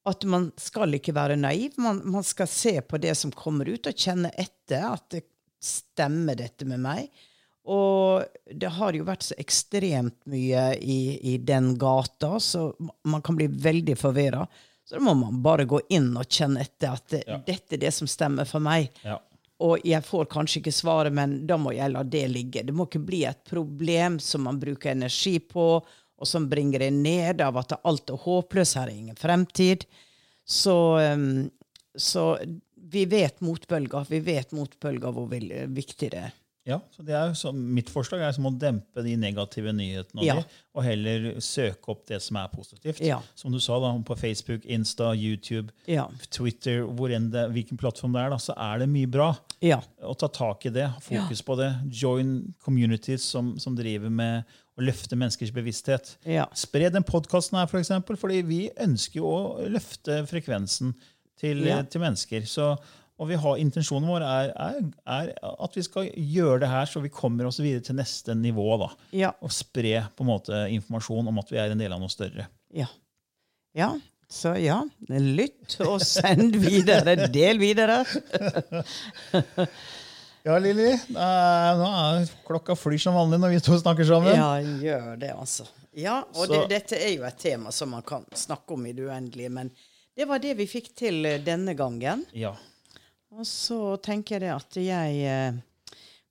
at 0.09 0.25
man 0.29 0.49
skal 0.59 0.97
ikke 0.97 1.15
være 1.17 1.39
naiv. 1.39 1.77
Man, 1.81 2.01
man 2.17 2.25
skal 2.27 2.49
se 2.49 2.77
på 2.81 3.01
det 3.01 3.15
som 3.19 3.33
kommer 3.35 3.69
ut, 3.69 3.87
og 3.87 4.07
kjenne 4.07 4.33
etter 4.33 4.89
at 4.91 5.09
det 5.13 5.25
stemmer 5.61 6.39
dette 6.39 6.65
med 6.65 6.81
meg. 6.81 7.27
Og 7.69 8.25
det 8.57 8.71
har 8.73 8.95
jo 8.97 9.05
vært 9.05 9.27
så 9.27 9.37
ekstremt 9.37 10.17
mye 10.29 10.71
i, 10.81 11.19
i 11.29 11.37
den 11.37 11.75
gata, 11.79 12.39
så 12.41 12.71
man 13.05 13.21
kan 13.21 13.37
bli 13.37 13.45
veldig 13.45 13.95
forvirra. 13.99 14.47
Så 14.91 14.97
da 14.99 15.05
må 15.07 15.13
man 15.15 15.37
bare 15.39 15.63
gå 15.63 15.77
inn 15.95 16.09
og 16.19 16.27
kjenne 16.27 16.65
etter 16.65 16.89
at 16.97 17.05
det, 17.13 17.21
Ja. 17.27 17.37
dette 17.47 17.77
er 17.77 17.79
det 17.79 17.93
som 17.95 18.07
stemmer 18.11 18.43
for 18.45 18.59
meg. 18.59 18.89
Ja. 19.07 19.21
Og 19.63 19.79
jeg 19.87 20.03
får 20.03 20.25
kanskje 20.25 20.59
ikke 20.59 20.73
svaret, 20.75 21.13
men 21.15 21.45
da 21.47 21.55
må 21.55 21.71
jeg 21.71 21.93
la 21.93 22.01
det 22.03 22.25
ligge. 22.27 22.65
Det 22.65 22.73
må 22.75 22.89
ikke 22.89 23.05
bli 23.05 23.21
et 23.29 23.39
problem 23.47 24.17
som 24.19 24.43
man 24.43 24.59
bruker 24.59 24.91
energi 24.91 25.37
på, 25.39 25.67
og 26.19 26.27
som 26.27 26.49
bringer 26.49 26.83
det 26.83 26.91
ned 26.91 27.39
av 27.39 27.55
at 27.61 27.71
alt 27.87 28.09
er 28.09 28.19
håpløst, 28.19 28.75
her 28.75 28.89
er 28.89 28.97
ingen 28.97 29.15
fremtid. 29.15 29.85
Så, 30.45 30.75
um, 31.13 31.49
så 31.95 32.35
vi 32.75 33.05
vet 33.05 33.39
motbølger. 33.39 34.09
Vi 34.09 34.19
vet 34.19 34.51
motbølger 34.51 35.15
hvor 35.15 35.31
viktig 35.31 36.11
det 36.11 36.19
er. 36.19 36.33
Ja, 36.67 36.77
så 36.93 37.01
det 37.01 37.15
er 37.17 37.31
så, 37.33 37.49
Mitt 37.55 37.89
forslag 37.89 38.21
er 38.21 38.33
som 38.35 38.45
å 38.45 38.51
dempe 38.53 39.01
de 39.01 39.15
negative 39.17 39.71
nyhetene, 39.73 40.21
Ja. 40.27 40.35
de, 40.37 40.43
og 40.77 40.83
heller 40.85 41.39
søke 41.41 41.89
opp 41.89 42.03
det 42.07 42.19
som 42.21 42.37
er 42.37 42.51
positivt. 42.53 43.01
Ja. 43.01 43.17
Som 43.35 43.51
du 43.51 43.59
sa, 43.59 43.79
da, 43.81 43.89
på 44.05 44.17
Facebook, 44.19 44.65
Insta, 44.69 45.09
YouTube, 45.17 45.71
Ja. 45.89 46.07
Twitter, 46.29 46.85
det, 46.85 47.45
hvilken 47.55 47.77
plattform 47.81 48.13
det 48.13 48.21
er, 48.21 48.29
da, 48.29 48.37
så 48.37 48.53
er 48.55 48.79
det 48.83 48.89
mye 48.89 49.09
bra. 49.09 49.31
Å 50.05 50.13
ta 50.17 50.27
tak 50.27 50.65
i 50.65 50.69
det, 50.69 50.87
fokus 51.01 51.41
på 51.41 51.57
det. 51.57 51.71
Join 51.89 52.53
communities 52.63 53.23
som, 53.23 53.57
som 53.59 53.75
driver 53.75 54.09
med 54.09 54.43
å 54.77 54.85
løfte 54.85 55.17
menneskers 55.17 55.51
bevissthet. 55.51 56.13
Spre 56.53 56.89
den 56.93 57.03
podkasten 57.03 57.57
her, 57.57 57.65
for 57.67 57.81
eksempel, 57.81 58.15
fordi 58.15 58.41
vi 58.45 58.61
ønsker 58.77 59.17
jo 59.19 59.25
å 59.27 59.67
løfte 59.67 60.21
frekvensen 60.29 60.93
til, 61.41 61.65
til 61.89 62.01
mennesker. 62.01 62.45
Så, 62.45 62.75
og 63.21 63.29
vi 63.29 63.37
har, 63.37 63.59
intensjonen 63.61 64.09
vår 64.09 64.23
er, 64.25 64.51
er, 64.57 64.77
er 65.13 65.31
at 65.37 65.75
vi 65.77 65.83
skal 65.85 66.09
gjøre 66.09 66.63
det 66.63 66.71
her 66.71 66.89
så 66.89 67.03
vi 67.03 67.11
kommer 67.13 67.45
oss 67.45 67.61
videre 67.61 67.85
til 67.85 67.99
neste 67.99 68.33
nivå. 68.33 68.65
da. 68.81 68.89
Ja. 69.13 69.31
Og 69.45 69.53
spre 69.53 70.07
på 70.17 70.25
en 70.25 70.31
måte 70.31 70.63
informasjon 70.73 71.29
om 71.29 71.41
at 71.41 71.53
vi 71.53 71.61
er 71.61 71.75
en 71.75 71.83
del 71.83 71.93
av 71.93 72.01
noe 72.01 72.09
større. 72.11 72.47
Ja. 72.73 72.89
ja. 73.77 73.93
Så 74.31 74.55
ja, 74.57 74.79
lytt 75.11 75.75
og 75.83 75.99
send 76.07 76.55
videre. 76.63 77.27
Del 77.29 77.61
videre. 77.61 78.01
Ja, 80.41 80.55
Lilly. 80.57 80.95
Nå 81.13 81.19
er 81.85 82.23
klokka 82.47 82.73
flyr 82.73 82.97
som 83.03 83.13
vanlig 83.13 83.37
når 83.43 83.51
vi 83.53 83.59
to 83.61 83.75
snakker 83.77 84.07
sammen. 84.09 84.33
Ja, 84.33 84.55
gjør 84.57 85.19
det, 85.21 85.35
altså. 85.37 85.67
Ja, 85.93 86.15
og 86.33 86.49
det, 86.49 86.63
dette 86.71 86.97
er 86.97 87.11
jo 87.13 87.27
et 87.27 87.37
tema 87.37 87.69
som 87.75 87.91
man 87.93 88.01
kan 88.07 88.25
snakke 88.33 88.73
om 88.73 88.87
i 88.89 88.93
det 88.97 89.05
uendelige, 89.05 89.51
men 89.53 89.69
det 90.17 90.25
var 90.27 90.41
det 90.41 90.55
vi 90.57 90.67
fikk 90.69 90.91
til 90.97 91.25
eh, 91.27 91.37
denne 91.43 91.75
gangen. 91.77 92.23
Ja. 92.33 92.55
Og 93.31 93.47
så 93.47 93.95
tenker 94.03 94.43
jeg 94.43 94.51
at 94.51 94.77
jeg 94.81 95.19
eh, 95.23 95.59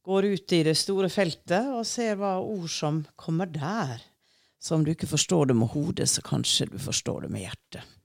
går 0.04 0.28
ut 0.34 0.54
i 0.56 0.62
det 0.66 0.76
store 0.78 1.08
feltet 1.12 1.70
og 1.72 1.86
ser 1.88 2.18
hva 2.20 2.36
ord 2.42 2.68
som 2.72 3.02
kommer 3.20 3.48
der. 3.50 4.02
Så 4.60 4.76
om 4.76 4.84
du 4.84 4.92
ikke 4.92 5.08
forstår 5.08 5.48
det 5.48 5.56
med 5.56 5.72
hodet, 5.72 6.08
så 6.12 6.20
kanskje 6.24 6.68
du 6.68 6.78
forstår 6.80 7.24
det 7.24 7.32
med 7.32 7.46
hjertet. 7.46 7.96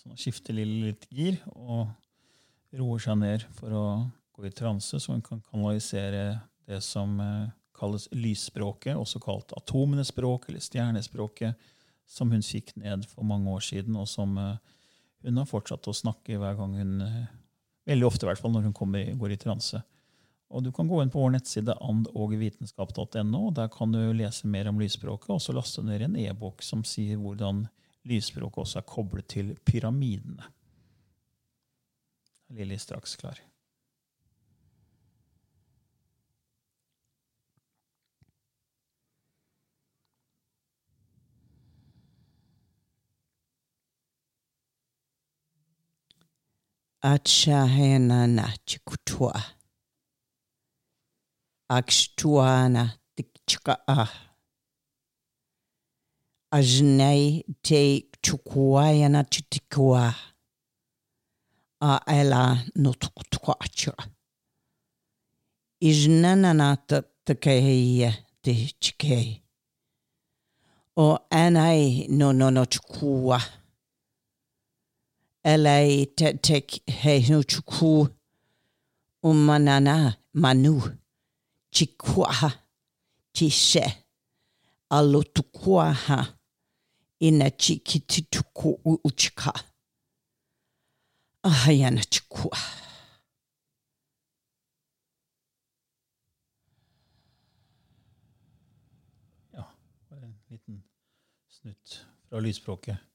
Så 0.00 0.08
nå 0.08 0.16
skifter 0.16 0.56
Lille 0.56 0.88
litt 0.88 1.04
gir 1.12 1.36
og 1.52 1.90
roer 2.80 3.02
seg 3.04 3.18
ned 3.20 3.44
for 3.58 3.74
å 3.76 3.84
gå 4.32 4.46
i 4.48 4.54
transe, 4.56 4.96
så 4.96 5.12
hun 5.12 5.24
kan 5.24 5.42
kanalisere 5.50 6.40
det 6.70 6.80
som 6.86 7.18
eh, 7.20 7.50
kalles 7.76 8.06
lysspråket, 8.16 8.96
også 8.96 9.20
kalt 9.20 9.52
atomenes 9.58 10.12
språk 10.14 10.48
eller 10.48 10.64
stjernespråket, 10.64 11.68
som 12.08 12.32
hun 12.32 12.42
fikk 12.44 12.72
ned 12.80 13.04
for 13.10 13.28
mange 13.28 13.52
år 13.52 13.64
siden, 13.66 13.98
og 14.00 14.08
som 14.08 14.38
eh, 14.40 14.56
hun 15.26 15.36
har 15.36 15.50
fortsatt 15.50 15.90
å 15.90 15.96
snakke 15.96 16.40
hver 16.40 16.56
gang 16.56 16.78
hun 16.80 16.96
Veldig 17.90 18.06
ofte, 18.06 18.26
i 18.26 18.30
hvert 18.30 18.40
fall, 18.40 18.52
når 18.54 18.68
hun 18.68 18.76
kommer, 18.76 19.10
går 19.18 19.34
i 19.34 19.40
transe. 19.40 19.82
Og 20.50 20.64
Du 20.66 20.70
kan 20.74 20.88
gå 20.90 20.98
inn 21.02 21.10
på 21.10 21.20
vår 21.22 21.34
nettside 21.36 21.76
andogvitenskap.no, 21.78 23.42
og 23.48 23.52
der 23.58 23.70
kan 23.70 23.92
du 23.94 24.00
lese 24.14 24.50
mer 24.50 24.70
om 24.70 24.80
lysspråket, 24.82 25.30
og 25.34 25.42
så 25.42 25.54
laste 25.54 25.84
ned 25.86 26.06
en 26.06 26.16
e-bok 26.18 26.62
som 26.66 26.82
sier 26.86 27.20
hvordan 27.20 27.66
lysspråket 28.10 28.64
også 28.64 28.80
er 28.80 28.88
koblet 28.88 29.28
til 29.30 29.54
pyramidene. 29.66 30.50
Lilly 32.50 32.78
straks 32.82 33.14
klar. 33.18 33.38
Achahena 47.02 48.26
na 48.26 48.56
chikutua. 48.64 49.42
Akshtuana 51.68 52.98
tikchika. 53.14 54.08
Ajnei 56.50 57.44
te 57.62 58.10
chukuayana 58.22 59.24
chitikua. 59.24 60.14
A 61.80 62.00
ela 62.06 62.64
no 62.76 62.92
tuktuacha. 62.92 63.94
Ijnanana 65.80 66.76
takeia 67.24 68.12
te 68.42 68.74
chikei. 68.80 69.42
O 70.96 71.18
anai 71.30 72.06
no 72.10 72.32
no 72.32 72.50
no 72.50 72.66
chukua. 72.66 73.40
Elei 75.42 76.06
te 76.16 76.34
tek 76.36 76.82
he 76.86 77.14
umanana 79.22 80.16
manu 80.34 80.98
chikwaha 81.70 82.50
chishe 83.32 84.04
alotukwaha 84.90 86.38
ina 87.20 87.50
chikitituku 87.50 88.80
uchika 89.04 89.64
ahayana 91.42 92.04
chikwa 92.04 92.58
Ja, 99.52 99.64
en 100.10 100.34
liten 100.50 100.84
snutt 101.48 102.06
fra 102.28 102.40
lysspråket. 102.40 103.09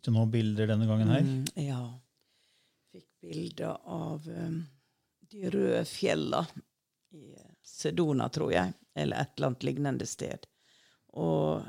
Fikk 0.00 0.06
du 0.08 0.14
noen 0.16 0.30
bilder 0.32 0.70
denne 0.70 0.86
gangen 0.88 1.10
her? 1.12 1.20
Mm, 1.20 1.48
ja. 1.60 1.80
Fikk 2.88 3.08
bilder 3.20 3.74
av 3.84 4.24
um, 4.32 4.62
de 5.28 5.50
røde 5.52 5.82
fjella 5.84 6.38
i 7.12 7.34
eh, 7.34 7.50
Sedona, 7.60 8.30
tror 8.32 8.54
jeg, 8.54 8.72
eller 8.96 9.20
et 9.20 9.34
eller 9.36 9.50
annet 9.50 9.66
lignende 9.68 10.06
sted. 10.08 10.46
Og 11.20 11.60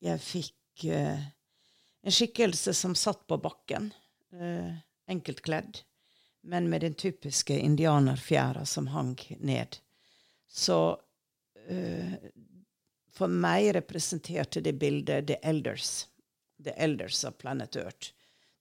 jeg 0.00 0.22
fikk 0.24 0.86
uh, 0.88 1.26
en 2.08 2.16
skikkelse 2.16 2.72
som 2.78 2.96
satt 2.96 3.26
på 3.28 3.36
bakken, 3.36 3.90
uh, 4.40 4.72
enkelt 5.12 5.44
kledd, 5.44 5.82
men 6.40 6.70
med 6.72 6.88
den 6.88 6.96
typiske 6.96 7.58
indianerfjæra 7.58 8.64
som 8.64 8.88
hang 8.94 9.12
ned. 9.44 9.76
Så 10.48 10.78
uh, 11.68 12.16
for 13.12 13.28
meg 13.28 13.74
representerte 13.76 14.64
det 14.64 14.78
bildet 14.80 15.28
The 15.28 15.36
Elders. 15.44 16.06
The 16.64 16.74
Elders 16.76 17.24
of 17.24 17.38
planet 17.38 17.76
Earth. 17.76 18.12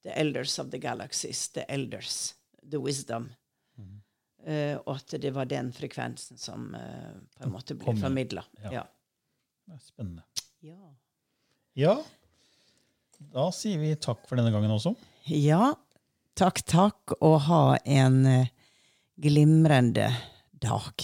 The 0.04 0.14
Elders 0.20 0.60
of 0.60 0.72
the 0.72 0.80
galaxies. 0.80 1.48
The 1.56 1.66
Elders. 1.72 2.36
The 2.64 2.80
wisdom. 2.80 3.32
Eh, 4.46 4.78
og 4.86 4.96
at 4.96 5.18
det 5.20 5.34
var 5.36 5.50
den 5.52 5.74
frekvensen 5.76 6.40
som 6.40 6.70
uh, 6.72 7.18
på 7.36 7.44
en 7.44 7.52
måte 7.52 7.76
ble 7.76 7.92
formidla. 8.00 8.46
Ja. 8.64 8.72
Ja. 8.80 8.84
Det 9.68 9.76
er 9.76 9.82
Spennende. 9.84 10.24
Ja. 10.64 10.94
Ja, 11.80 11.94
da 13.36 13.50
sier 13.56 13.80
vi 13.80 13.92
takk 14.00 14.24
for 14.28 14.40
denne 14.40 14.52
gangen 14.56 14.72
også. 14.74 14.96
ja. 15.28 15.76
Takk, 16.40 16.62
takk, 16.64 17.12
og 17.20 17.34
ha 17.50 17.64
en 17.84 18.22
eh, 18.26 18.52
glimrende 19.20 20.06
dag. 20.56 21.04